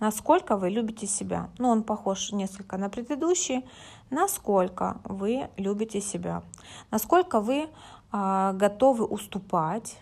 Насколько 0.00 0.56
вы 0.56 0.70
любите 0.70 1.06
себя? 1.06 1.48
Ну, 1.58 1.68
он 1.68 1.82
похож 1.82 2.32
несколько 2.32 2.76
на 2.76 2.90
предыдущий. 2.90 3.64
Насколько 4.10 5.00
вы 5.04 5.48
любите 5.56 6.00
себя? 6.00 6.42
Насколько 6.90 7.40
вы 7.40 7.68
готовы 8.52 9.04
уступать 9.04 9.98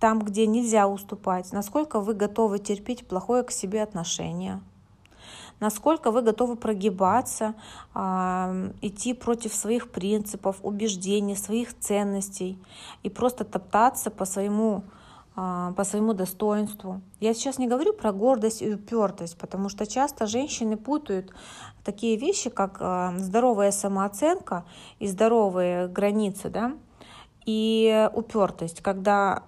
там, 0.00 0.20
где 0.20 0.46
нельзя 0.46 0.88
уступать? 0.88 1.52
Насколько 1.52 2.00
вы 2.00 2.14
готовы 2.14 2.58
терпеть 2.58 3.06
плохое 3.06 3.42
к 3.42 3.50
себе 3.50 3.82
отношение? 3.82 4.62
Насколько 5.60 6.10
вы 6.10 6.22
готовы 6.22 6.56
прогибаться, 6.56 7.54
э, 7.94 8.72
идти 8.80 9.12
против 9.12 9.52
своих 9.54 9.90
принципов, 9.90 10.56
убеждений, 10.62 11.36
своих 11.36 11.78
ценностей 11.78 12.58
и 13.02 13.10
просто 13.10 13.44
топтаться 13.44 14.10
по 14.10 14.24
своему 14.24 14.84
а, 15.36 15.72
по 15.72 15.84
своему 15.84 16.12
достоинству. 16.12 17.00
Я 17.20 17.34
сейчас 17.34 17.56
не 17.58 17.68
говорю 17.68 17.92
про 17.92 18.12
гордость 18.12 18.62
и 18.62 18.74
упертость, 18.74 19.38
потому 19.38 19.68
что 19.68 19.86
часто 19.86 20.26
женщины 20.26 20.76
путают 20.76 21.32
такие 21.84 22.16
вещи, 22.16 22.50
как 22.50 22.78
а, 22.80 23.14
здоровая 23.16 23.70
самооценка 23.70 24.64
и 24.98 25.06
здоровые 25.06 25.86
границы, 25.86 26.50
да, 26.50 26.74
и 27.46 28.08
упертость, 28.12 28.80
когда 28.80 29.44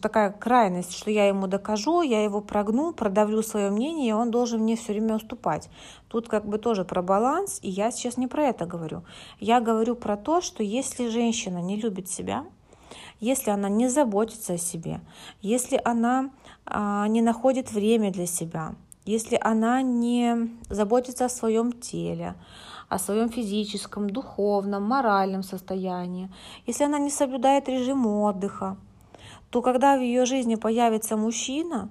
такая 0.00 0.30
крайность, 0.30 0.96
что 0.96 1.10
я 1.10 1.28
ему 1.28 1.46
докажу, 1.46 2.02
я 2.02 2.22
его 2.22 2.40
прогну, 2.40 2.92
продавлю 2.92 3.42
свое 3.42 3.70
мнение, 3.70 4.10
и 4.10 4.12
он 4.12 4.30
должен 4.30 4.60
мне 4.60 4.76
все 4.76 4.92
время 4.92 5.16
уступать. 5.16 5.68
Тут 6.08 6.28
как 6.28 6.46
бы 6.46 6.58
тоже 6.58 6.84
про 6.84 7.02
баланс, 7.02 7.58
и 7.62 7.70
я 7.70 7.90
сейчас 7.90 8.16
не 8.16 8.26
про 8.26 8.44
это 8.44 8.66
говорю. 8.66 9.02
Я 9.40 9.60
говорю 9.60 9.96
про 9.96 10.16
то, 10.16 10.40
что 10.40 10.62
если 10.62 11.08
женщина 11.08 11.58
не 11.58 11.76
любит 11.76 12.08
себя, 12.08 12.44
если 13.20 13.50
она 13.50 13.68
не 13.68 13.88
заботится 13.88 14.54
о 14.54 14.58
себе, 14.58 15.00
если 15.40 15.80
она 15.84 16.30
а, 16.66 17.06
не 17.08 17.22
находит 17.22 17.72
время 17.72 18.12
для 18.12 18.26
себя, 18.26 18.74
если 19.04 19.38
она 19.40 19.82
не 19.82 20.50
заботится 20.68 21.26
о 21.26 21.30
своем 21.30 21.72
теле, 21.72 22.34
о 22.88 22.98
своем 22.98 23.28
физическом, 23.28 24.10
духовном, 24.10 24.82
моральном 24.82 25.42
состоянии, 25.42 26.30
если 26.66 26.84
она 26.84 26.98
не 26.98 27.10
соблюдает 27.10 27.68
режим 27.68 28.06
отдыха, 28.06 28.76
то 29.50 29.62
когда 29.62 29.96
в 29.96 30.00
ее 30.00 30.24
жизни 30.24 30.56
появится 30.56 31.16
мужчина, 31.16 31.88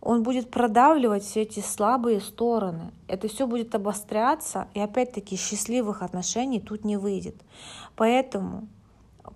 он 0.00 0.22
будет 0.22 0.50
продавливать 0.50 1.24
все 1.24 1.42
эти 1.42 1.60
слабые 1.60 2.20
стороны. 2.20 2.92
Это 3.08 3.26
все 3.28 3.46
будет 3.46 3.74
обостряться, 3.74 4.68
и 4.74 4.80
опять-таки 4.80 5.36
счастливых 5.36 6.02
отношений 6.02 6.60
тут 6.60 6.84
не 6.84 6.98
выйдет. 6.98 7.36
Поэтому 7.96 8.68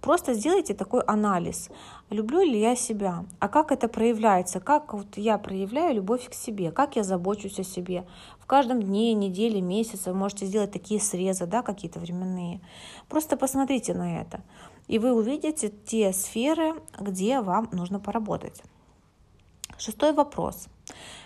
Просто 0.00 0.32
сделайте 0.34 0.74
такой 0.74 1.02
анализ. 1.02 1.68
Люблю 2.08 2.40
ли 2.40 2.58
я 2.58 2.74
себя? 2.74 3.24
А 3.38 3.48
как 3.48 3.70
это 3.70 3.86
проявляется? 3.86 4.58
Как 4.58 4.94
вот 4.94 5.16
я 5.16 5.36
проявляю 5.36 5.94
любовь 5.94 6.28
к 6.28 6.34
себе? 6.34 6.72
Как 6.72 6.96
я 6.96 7.04
забочусь 7.04 7.58
о 7.58 7.64
себе? 7.64 8.06
В 8.38 8.46
каждом 8.46 8.82
дне, 8.82 9.12
неделе, 9.12 9.60
месяце 9.60 10.10
вы 10.10 10.18
можете 10.18 10.46
сделать 10.46 10.72
такие 10.72 11.00
срезы, 11.00 11.46
да, 11.46 11.62
какие-то 11.62 12.00
временные. 12.00 12.60
Просто 13.08 13.36
посмотрите 13.36 13.92
на 13.92 14.20
это. 14.20 14.40
И 14.88 14.98
вы 14.98 15.12
увидите 15.12 15.68
те 15.68 16.12
сферы, 16.12 16.74
где 16.98 17.40
вам 17.40 17.68
нужно 17.72 18.00
поработать. 18.00 18.62
Шестой 19.78 20.12
вопрос. 20.12 20.66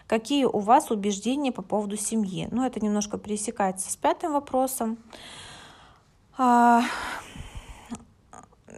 Какие 0.06 0.44
у 0.44 0.58
вас 0.58 0.90
убеждения 0.90 1.50
по 1.50 1.62
поводу 1.62 1.96
семьи? 1.96 2.48
Ну, 2.50 2.64
это 2.64 2.78
немножко 2.80 3.18
пересекается 3.18 3.90
с 3.90 3.96
пятым 3.96 4.32
вопросом. 4.32 4.98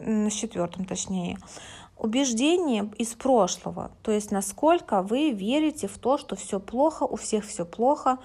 А, 0.01 0.31
с 0.31 0.33
четвертым 0.33 0.85
точнее, 0.85 1.39
убеждение 1.97 2.91
из 2.99 3.15
прошлого, 3.15 3.91
то 4.03 4.13
есть 4.13 4.31
насколько 4.31 5.03
вы 5.03 5.31
верите 5.31 5.89
в 5.89 5.99
то, 5.99 6.19
что 6.19 6.37
все 6.37 6.61
плохо, 6.61 7.05
у 7.05 7.17
всех 7.17 7.45
все 7.45 7.65
плохо, 7.65 8.19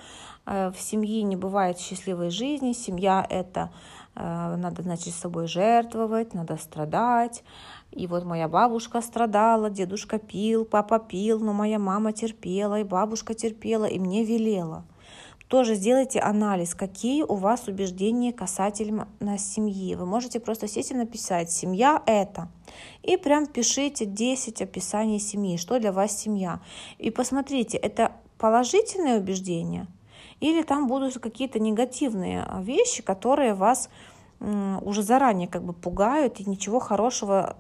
э, 0.46 0.72
в 0.72 0.80
семье 0.80 1.24
не 1.24 1.36
бывает 1.36 1.80
счастливой 1.80 2.30
жизни, 2.30 2.74
семья 2.74 3.26
это 3.30 3.72
э, 4.16 4.56
надо, 4.58 4.84
значит, 4.84 5.14
с 5.14 5.20
собой 5.20 5.48
жертвовать, 5.48 6.34
надо 6.34 6.58
страдать. 6.58 7.44
И 7.92 8.08
вот 8.08 8.24
моя 8.24 8.48
бабушка 8.48 9.02
страдала, 9.02 9.70
дедушка 9.70 10.18
пил, 10.18 10.64
папа 10.64 10.98
пил, 10.98 11.40
но 11.40 11.52
моя 11.52 11.78
мама 11.78 12.14
терпела, 12.14 12.80
и 12.80 12.86
бабушка 12.86 13.34
терпела, 13.34 13.86
и 13.86 14.00
мне 14.00 14.24
велела 14.24 14.86
тоже 15.52 15.76
сделайте 15.76 16.22
анализ, 16.22 16.74
какие 16.74 17.24
у 17.24 17.36
вас 17.36 17.68
убеждения 17.68 18.32
касательно 18.32 19.10
семьи. 19.38 19.96
Вы 19.96 20.06
можете 20.06 20.40
просто 20.40 20.66
сесть 20.66 20.92
и 20.92 20.94
написать 20.94 21.52
«семья– 21.52 22.02
это». 22.06 22.48
И 23.04 23.18
прям 23.18 23.46
пишите 23.46 24.06
10 24.06 24.62
описаний 24.62 25.20
семьи, 25.20 25.58
что 25.58 25.78
для 25.78 25.92
вас 25.92 26.18
семья. 26.18 26.62
И 27.00 27.12
посмотрите, 27.12 27.78
это 27.78 28.14
положительные 28.38 29.18
убеждения 29.18 29.88
или 30.40 30.64
там 30.64 30.88
будут 30.88 31.20
какие-то 31.20 31.60
негативные 31.60 32.48
вещи, 32.62 33.04
которые 33.04 33.54
вас 33.54 33.90
уже 34.40 35.04
заранее 35.04 35.50
как 35.50 35.66
бы 35.66 35.74
пугают 35.74 36.40
и 36.40 36.50
ничего 36.50 36.80
хорошего 36.80 37.58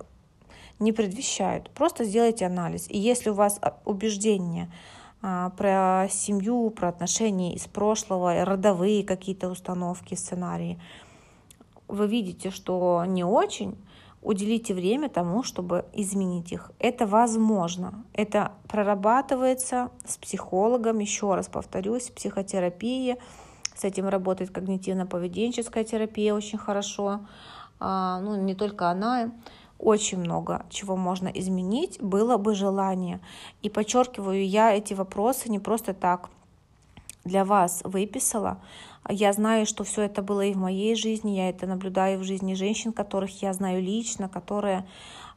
не 0.79 0.93
предвещают. 0.93 1.69
Просто 1.71 2.05
сделайте 2.05 2.45
анализ. 2.45 2.89
И 2.89 2.97
если 2.97 3.31
у 3.31 3.33
вас 3.33 3.59
а, 3.61 3.77
убеждения 3.83 4.71
а, 4.71 5.00
про 5.21 6.07
семью, 6.09 6.69
про 6.71 6.89
отношения 6.89 7.53
из 7.53 7.67
прошлого, 7.67 8.43
родовые 8.43 9.03
какие-то 9.03 9.49
установки, 9.49 10.15
сценарии, 10.15 10.79
вы 11.87 12.07
видите, 12.07 12.49
что 12.49 13.03
не 13.05 13.23
очень, 13.23 13.77
уделите 14.21 14.73
время 14.73 15.09
тому, 15.09 15.43
чтобы 15.43 15.85
изменить 15.93 16.51
их. 16.51 16.71
Это 16.79 17.05
возможно. 17.05 18.03
Это 18.13 18.53
прорабатывается 18.67 19.91
с 20.05 20.17
психологом, 20.17 20.99
еще 20.99 21.35
раз 21.35 21.47
повторюсь, 21.47 22.09
психотерапия. 22.09 23.17
С 23.75 23.83
этим 23.83 24.07
работает 24.07 24.51
когнитивно-поведенческая 24.51 25.83
терапия 25.83 26.33
очень 26.33 26.57
хорошо. 26.57 27.21
А, 27.79 28.19
ну, 28.21 28.35
не 28.35 28.53
только 28.53 28.89
она 28.89 29.31
очень 29.81 30.19
много 30.19 30.65
чего 30.69 30.95
можно 30.95 31.27
изменить, 31.27 32.01
было 32.01 32.37
бы 32.37 32.55
желание. 32.55 33.19
И 33.61 33.69
подчеркиваю, 33.69 34.47
я 34.47 34.73
эти 34.73 34.93
вопросы 34.93 35.49
не 35.49 35.59
просто 35.59 35.93
так 35.93 36.29
для 37.23 37.45
вас 37.45 37.81
выписала. 37.83 38.59
Я 39.09 39.33
знаю, 39.33 39.65
что 39.65 39.83
все 39.83 40.03
это 40.03 40.21
было 40.21 40.41
и 40.41 40.53
в 40.53 40.57
моей 40.57 40.95
жизни, 40.95 41.31
я 41.31 41.49
это 41.49 41.65
наблюдаю 41.65 42.19
в 42.19 42.23
жизни 42.23 42.53
женщин, 42.53 42.93
которых 42.93 43.41
я 43.41 43.53
знаю 43.53 43.81
лично, 43.81 44.29
которые 44.29 44.87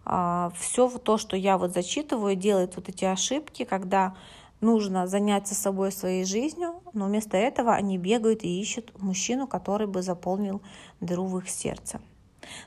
а, 0.05 0.53
все 0.59 0.89
то, 0.91 1.17
что 1.17 1.37
я 1.37 1.57
вот 1.57 1.73
зачитываю, 1.73 2.37
делают 2.37 2.77
вот 2.77 2.89
эти 2.89 3.05
ошибки, 3.07 3.65
когда 3.65 4.15
нужно 4.61 5.07
заняться 5.07 5.55
собой 5.55 5.93
своей 5.93 6.25
жизнью, 6.25 6.83
но 6.93 7.07
вместо 7.07 7.37
этого 7.37 7.75
они 7.75 7.99
бегают 7.99 8.45
и 8.45 8.61
ищут 8.61 8.93
мужчину, 9.01 9.47
который 9.47 9.87
бы 9.87 10.03
заполнил 10.03 10.63
дыру 11.01 11.27
в 11.27 11.39
их 11.39 11.49
сердце. 11.49 12.01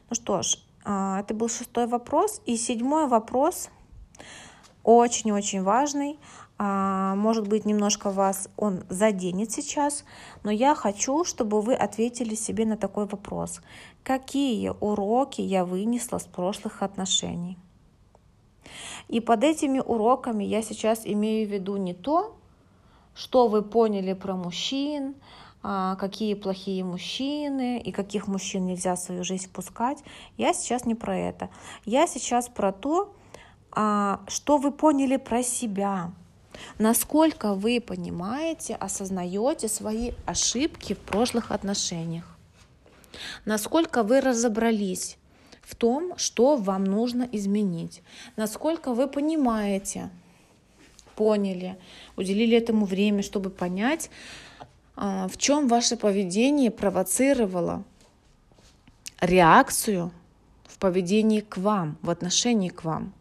Ну 0.09 0.15
что 0.15 0.41
ж, 0.41 0.57
это 0.87 1.33
был 1.33 1.49
шестой 1.49 1.87
вопрос. 1.87 2.41
И 2.45 2.55
седьмой 2.55 3.07
вопрос, 3.07 3.69
очень-очень 4.83 5.61
важный. 5.63 6.17
А, 6.59 7.13
может 7.15 7.47
быть, 7.47 7.65
немножко 7.65 8.09
вас 8.09 8.49
он 8.57 8.83
заденет 8.89 9.51
сейчас, 9.51 10.05
но 10.43 10.49
я 10.49 10.73
хочу, 10.75 11.23
чтобы 11.23 11.61
вы 11.61 11.75
ответили 11.75 12.35
себе 12.35 12.65
на 12.65 12.77
такой 12.77 13.05
вопрос. 13.05 13.61
Какие 14.03 14.69
уроки 14.79 15.41
я 15.41 15.65
вынесла 15.65 16.17
с 16.17 16.25
прошлых 16.25 16.81
отношений? 16.81 17.57
И 19.07 19.19
под 19.19 19.43
этими 19.43 19.79
уроками 19.79 20.43
я 20.43 20.61
сейчас 20.61 21.01
имею 21.05 21.47
в 21.47 21.51
виду 21.51 21.77
не 21.77 21.93
то, 21.93 22.35
что 23.13 23.47
вы 23.47 23.61
поняли 23.61 24.13
про 24.13 24.35
мужчин, 24.35 25.15
а, 25.15 25.46
какие 25.61 26.33
плохие 26.33 26.83
мужчины 26.83 27.79
и 27.79 27.91
каких 27.91 28.27
мужчин 28.27 28.65
нельзя 28.65 28.95
в 28.95 28.99
свою 28.99 29.23
жизнь 29.23 29.49
пускать. 29.51 29.99
Я 30.37 30.53
сейчас 30.53 30.85
не 30.85 30.95
про 30.95 31.17
это. 31.17 31.49
Я 31.85 32.07
сейчас 32.07 32.47
про 32.47 32.71
то, 32.71 33.13
а, 33.71 34.21
что 34.27 34.57
вы 34.57 34.71
поняли 34.71 35.17
про 35.17 35.43
себя, 35.43 36.11
насколько 36.79 37.53
вы 37.53 37.79
понимаете, 37.79 38.75
осознаете 38.75 39.67
свои 39.67 40.11
ошибки 40.25 40.93
в 40.93 40.99
прошлых 40.99 41.51
отношениях, 41.51 42.37
насколько 43.45 44.03
вы 44.03 44.21
разобрались 44.21 45.17
в 45.61 45.75
том, 45.75 46.17
что 46.17 46.55
вам 46.55 46.85
нужно 46.85 47.27
изменить, 47.31 48.01
насколько 48.35 48.93
вы 48.93 49.07
понимаете, 49.07 50.09
поняли, 51.15 51.77
уделили 52.15 52.57
этому 52.57 52.85
время, 52.85 53.21
чтобы 53.21 53.49
понять, 53.49 54.09
а, 54.09 54.46
в 54.97 55.37
чем 55.37 55.67
ваше 55.67 55.95
поведение 55.95 56.71
провоцировало 56.71 57.83
реакцию 59.21 60.11
в 60.67 60.77
поведении 60.79 61.41
к 61.41 61.57
вам, 61.57 61.97
в 62.01 62.09
отношении 62.09 62.69
к 62.69 62.83
вам. 62.83 63.13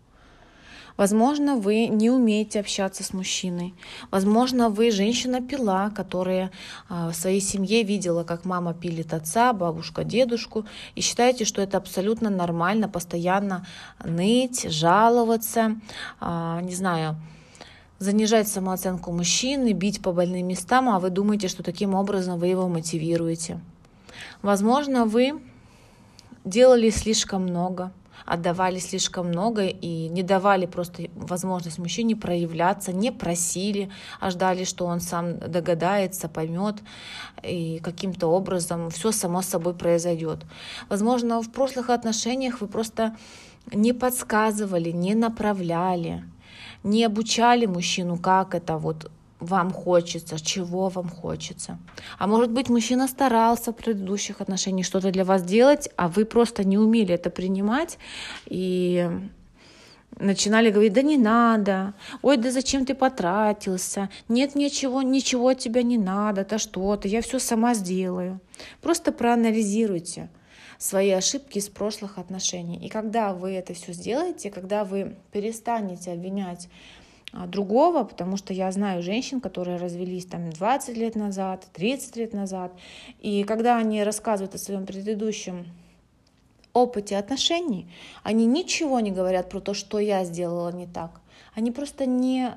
Возможно, 0.96 1.56
вы 1.56 1.88
не 1.88 2.10
умеете 2.10 2.60
общаться 2.60 3.04
с 3.04 3.12
мужчиной. 3.12 3.74
Возможно, 4.10 4.70
вы 4.70 4.90
женщина-пила, 4.90 5.90
которая 5.90 6.50
а, 6.88 7.10
в 7.10 7.14
своей 7.14 7.40
семье 7.40 7.82
видела, 7.82 8.24
как 8.24 8.46
мама 8.46 8.72
пилит 8.72 9.12
отца, 9.12 9.52
бабушка, 9.52 10.04
дедушку, 10.04 10.64
и 10.94 11.02
считаете, 11.02 11.44
что 11.44 11.60
это 11.60 11.76
абсолютно 11.76 12.30
нормально, 12.30 12.88
постоянно 12.88 13.66
ныть, 14.02 14.70
жаловаться, 14.70 15.76
а, 16.18 16.62
не 16.62 16.74
знаю, 16.74 17.16
занижать 17.98 18.48
самооценку 18.48 19.12
мужчины, 19.12 19.72
бить 19.72 20.02
по 20.02 20.12
больным 20.12 20.48
местам, 20.48 20.88
а 20.88 21.00
вы 21.00 21.10
думаете, 21.10 21.48
что 21.48 21.62
таким 21.62 21.94
образом 21.94 22.38
вы 22.38 22.48
его 22.48 22.68
мотивируете. 22.68 23.60
Возможно, 24.42 25.06
вы 25.06 25.40
делали 26.44 26.90
слишком 26.90 27.42
много, 27.42 27.92
отдавали 28.24 28.78
слишком 28.78 29.28
много 29.28 29.66
и 29.66 30.08
не 30.08 30.22
давали 30.22 30.66
просто 30.66 31.04
возможность 31.14 31.78
мужчине 31.78 32.16
проявляться, 32.16 32.92
не 32.92 33.12
просили, 33.12 33.90
а 34.20 34.30
ждали, 34.30 34.64
что 34.64 34.86
он 34.86 35.00
сам 35.00 35.38
догадается, 35.38 36.28
поймет 36.28 36.76
и 37.42 37.80
каким-то 37.82 38.28
образом 38.28 38.90
все 38.90 39.12
само 39.12 39.42
собой 39.42 39.74
произойдет. 39.74 40.44
Возможно, 40.88 41.40
в 41.40 41.50
прошлых 41.50 41.90
отношениях 41.90 42.60
вы 42.60 42.66
просто 42.66 43.16
не 43.72 43.92
подсказывали, 43.92 44.90
не 44.90 45.14
направляли, 45.14 46.24
не 46.86 47.04
обучали 47.04 47.66
мужчину, 47.66 48.16
как 48.16 48.54
это 48.54 48.78
вот 48.78 49.10
вам 49.40 49.70
хочется, 49.72 50.40
чего 50.40 50.88
вам 50.88 51.08
хочется. 51.08 51.78
А 52.18 52.26
может 52.26 52.50
быть, 52.50 52.70
мужчина 52.70 53.08
старался 53.08 53.72
в 53.72 53.76
предыдущих 53.76 54.40
отношениях 54.40 54.86
что-то 54.86 55.10
для 55.10 55.24
вас 55.24 55.42
делать, 55.42 55.90
а 55.96 56.08
вы 56.08 56.24
просто 56.24 56.64
не 56.64 56.78
умели 56.78 57.12
это 57.12 57.28
принимать 57.28 57.98
и 58.46 59.10
начинали 60.18 60.70
говорить, 60.70 60.94
да 60.94 61.02
не 61.02 61.18
надо, 61.18 61.92
ой, 62.22 62.36
да 62.38 62.50
зачем 62.50 62.86
ты 62.86 62.94
потратился, 62.94 64.08
нет 64.28 64.54
ничего, 64.54 65.02
ничего 65.02 65.48
от 65.48 65.58
тебя 65.58 65.82
не 65.82 65.98
надо, 65.98 66.42
это 66.42 66.58
что-то, 66.58 67.08
я 67.08 67.20
все 67.20 67.38
сама 67.38 67.74
сделаю. 67.74 68.40
Просто 68.80 69.12
проанализируйте 69.12 70.30
свои 70.78 71.10
ошибки 71.10 71.58
из 71.58 71.68
прошлых 71.68 72.18
отношений. 72.18 72.78
И 72.78 72.88
когда 72.88 73.32
вы 73.32 73.52
это 73.52 73.74
все 73.74 73.92
сделаете, 73.92 74.50
когда 74.50 74.84
вы 74.84 75.16
перестанете 75.32 76.12
обвинять 76.12 76.68
а, 77.32 77.46
другого, 77.46 78.04
потому 78.04 78.36
что 78.36 78.52
я 78.52 78.70
знаю 78.72 79.02
женщин, 79.02 79.40
которые 79.40 79.78
развелись 79.78 80.26
там 80.26 80.50
20 80.50 80.96
лет 80.96 81.14
назад, 81.14 81.66
30 81.72 82.16
лет 82.16 82.32
назад, 82.32 82.72
и 83.20 83.44
когда 83.44 83.76
они 83.76 84.02
рассказывают 84.02 84.54
о 84.54 84.58
своем 84.58 84.86
предыдущем 84.86 85.66
опыте 86.72 87.16
отношений, 87.16 87.88
они 88.22 88.46
ничего 88.46 89.00
не 89.00 89.10
говорят 89.10 89.48
про 89.48 89.60
то, 89.60 89.74
что 89.74 89.98
я 89.98 90.24
сделала 90.24 90.70
не 90.70 90.86
так. 90.86 91.20
Они 91.54 91.70
просто 91.70 92.04
не 92.04 92.54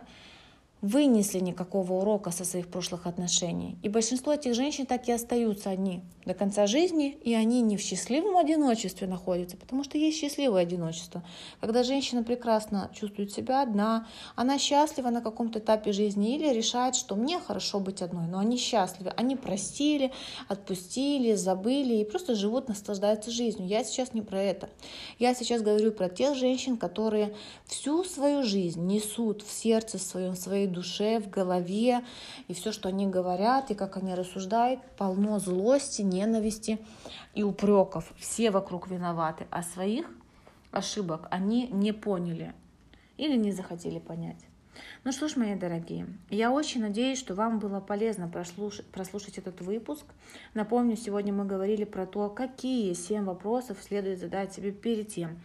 вынесли 0.81 1.39
никакого 1.39 1.93
урока 1.93 2.31
со 2.31 2.45
своих 2.45 2.67
прошлых 2.67 3.05
отношений. 3.05 3.77
И 3.83 3.89
большинство 3.89 4.33
этих 4.33 4.53
женщин 4.55 4.85
так 4.85 5.07
и 5.07 5.11
остаются 5.11 5.69
одни 5.69 6.01
до 6.25 6.33
конца 6.33 6.67
жизни, 6.67 7.17
и 7.23 7.33
они 7.33 7.61
не 7.61 7.75
в 7.75 7.81
счастливом 7.81 8.37
одиночестве 8.37 9.07
находятся, 9.07 9.57
потому 9.57 9.83
что 9.83 9.97
есть 9.97 10.17
счастливое 10.17 10.61
одиночество. 10.61 11.23
Когда 11.59 11.83
женщина 11.83 12.23
прекрасно 12.23 12.89
чувствует 12.93 13.31
себя 13.31 13.61
одна, 13.61 14.07
она 14.35 14.57
счастлива 14.57 15.09
на 15.09 15.21
каком-то 15.21 15.59
этапе 15.59 15.91
жизни 15.91 16.35
или 16.35 16.53
решает, 16.53 16.95
что 16.95 17.15
мне 17.15 17.39
хорошо 17.39 17.79
быть 17.79 18.01
одной, 18.01 18.27
но 18.27 18.39
они 18.39 18.57
счастливы, 18.57 19.11
они 19.17 19.35
простили, 19.35 20.11
отпустили, 20.47 21.33
забыли 21.33 21.95
и 21.95 22.05
просто 22.05 22.35
живут, 22.35 22.69
наслаждаются 22.69 23.31
жизнью. 23.31 23.67
Я 23.67 23.83
сейчас 23.83 24.13
не 24.13 24.21
про 24.21 24.41
это. 24.41 24.69
Я 25.17 25.33
сейчас 25.33 25.61
говорю 25.61 25.91
про 25.91 26.09
тех 26.09 26.35
женщин, 26.35 26.77
которые 26.77 27.33
всю 27.65 28.03
свою 28.03 28.43
жизнь 28.43 28.85
несут 28.85 29.41
в 29.41 29.51
сердце 29.51 29.97
своем, 29.97 30.35
своей 30.35 30.68
душе, 30.69 31.19
в 31.19 31.29
голове, 31.29 32.03
и 32.47 32.53
все, 32.53 32.71
что 32.71 32.89
они 32.89 33.07
говорят, 33.07 33.71
и 33.71 33.75
как 33.75 33.97
они 33.97 34.15
рассуждают, 34.15 34.79
полно 34.97 35.39
злости, 35.39 36.01
ненависти 36.01 36.79
и 37.33 37.43
упреков. 37.43 38.13
Все 38.17 38.51
вокруг 38.51 38.87
виноваты, 38.87 39.47
а 39.51 39.63
своих 39.63 40.09
ошибок 40.71 41.27
они 41.31 41.67
не 41.67 41.91
поняли 41.91 42.53
или 43.17 43.35
не 43.35 43.51
захотели 43.51 43.99
понять. 43.99 44.37
Ну 45.03 45.11
что 45.11 45.27
ж, 45.27 45.35
мои 45.35 45.55
дорогие, 45.55 46.07
я 46.29 46.51
очень 46.51 46.81
надеюсь, 46.81 47.19
что 47.19 47.33
вам 47.33 47.59
было 47.59 47.79
полезно 47.79 48.27
прослушать, 48.27 48.85
прослушать 48.87 49.37
этот 49.37 49.61
выпуск. 49.61 50.05
Напомню, 50.53 50.95
сегодня 50.95 51.33
мы 51.33 51.45
говорили 51.45 51.83
про 51.83 52.05
то, 52.05 52.29
какие 52.29 52.93
семь 52.93 53.25
вопросов 53.25 53.77
следует 53.81 54.19
задать 54.19 54.53
себе 54.53 54.71
перед 54.71 55.09
тем, 55.09 55.39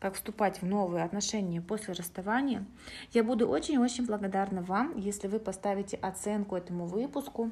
как 0.00 0.14
вступать 0.14 0.62
в 0.62 0.66
новые 0.66 1.04
отношения 1.04 1.60
после 1.60 1.94
расставания. 1.94 2.64
Я 3.12 3.24
буду 3.24 3.48
очень-очень 3.48 4.06
благодарна 4.06 4.62
вам, 4.62 4.96
если 4.96 5.28
вы 5.28 5.40
поставите 5.40 5.96
оценку 5.96 6.56
этому 6.56 6.86
выпуску. 6.86 7.50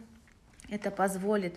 Это 0.69 0.91
позволит 0.91 1.55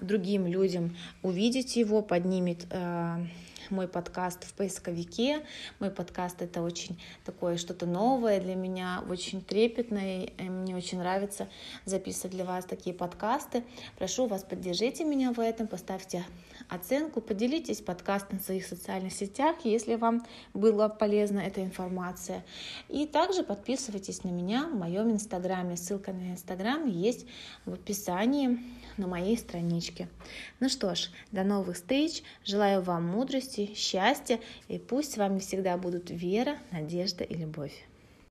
другим 0.00 0.46
людям 0.46 0.96
увидеть 1.22 1.76
его, 1.76 2.00
поднимет 2.00 2.66
э, 2.70 3.26
мой 3.70 3.88
подкаст 3.88 4.44
в 4.44 4.54
поисковике. 4.54 5.44
Мой 5.78 5.90
подкаст 5.90 6.42
это 6.42 6.62
очень 6.62 6.98
такое 7.24 7.56
что-то 7.56 7.86
новое 7.86 8.40
для 8.40 8.54
меня, 8.54 9.02
очень 9.08 9.42
трепетное. 9.42 10.30
Мне 10.38 10.76
очень 10.76 10.98
нравится 10.98 11.48
записывать 11.84 12.32
для 12.32 12.44
вас 12.44 12.64
такие 12.64 12.94
подкасты. 12.94 13.64
Прошу 13.98 14.26
вас, 14.26 14.42
поддержите 14.42 15.04
меня 15.04 15.32
в 15.32 15.40
этом, 15.40 15.66
поставьте 15.66 16.24
оценку, 16.68 17.20
поделитесь 17.20 17.80
подкастом 17.80 18.38
в 18.38 18.42
своих 18.42 18.66
социальных 18.66 19.12
сетях, 19.12 19.56
если 19.64 19.94
вам 19.94 20.24
была 20.54 20.88
полезна 20.88 21.40
эта 21.40 21.62
информация. 21.62 22.44
И 22.88 23.06
также 23.06 23.42
подписывайтесь 23.42 24.24
на 24.24 24.28
меня 24.28 24.66
в 24.66 24.74
моем 24.74 25.10
инстаграме. 25.10 25.76
Ссылка 25.76 26.12
на 26.12 26.32
инстаграм 26.32 26.86
есть 26.86 27.26
в 27.64 27.74
описании 27.74 28.45
на 28.96 29.06
моей 29.06 29.36
страничке. 29.36 30.08
Ну 30.60 30.68
что 30.68 30.94
ж, 30.94 31.10
до 31.32 31.44
новых 31.44 31.76
встреч. 31.76 32.22
Желаю 32.44 32.82
вам 32.82 33.04
мудрости, 33.06 33.72
счастья 33.74 34.40
и 34.68 34.78
пусть 34.78 35.12
с 35.12 35.16
вами 35.16 35.38
всегда 35.38 35.76
будут 35.76 36.10
вера, 36.10 36.56
надежда 36.72 37.24
и 37.24 37.34
любовь. 37.34 37.86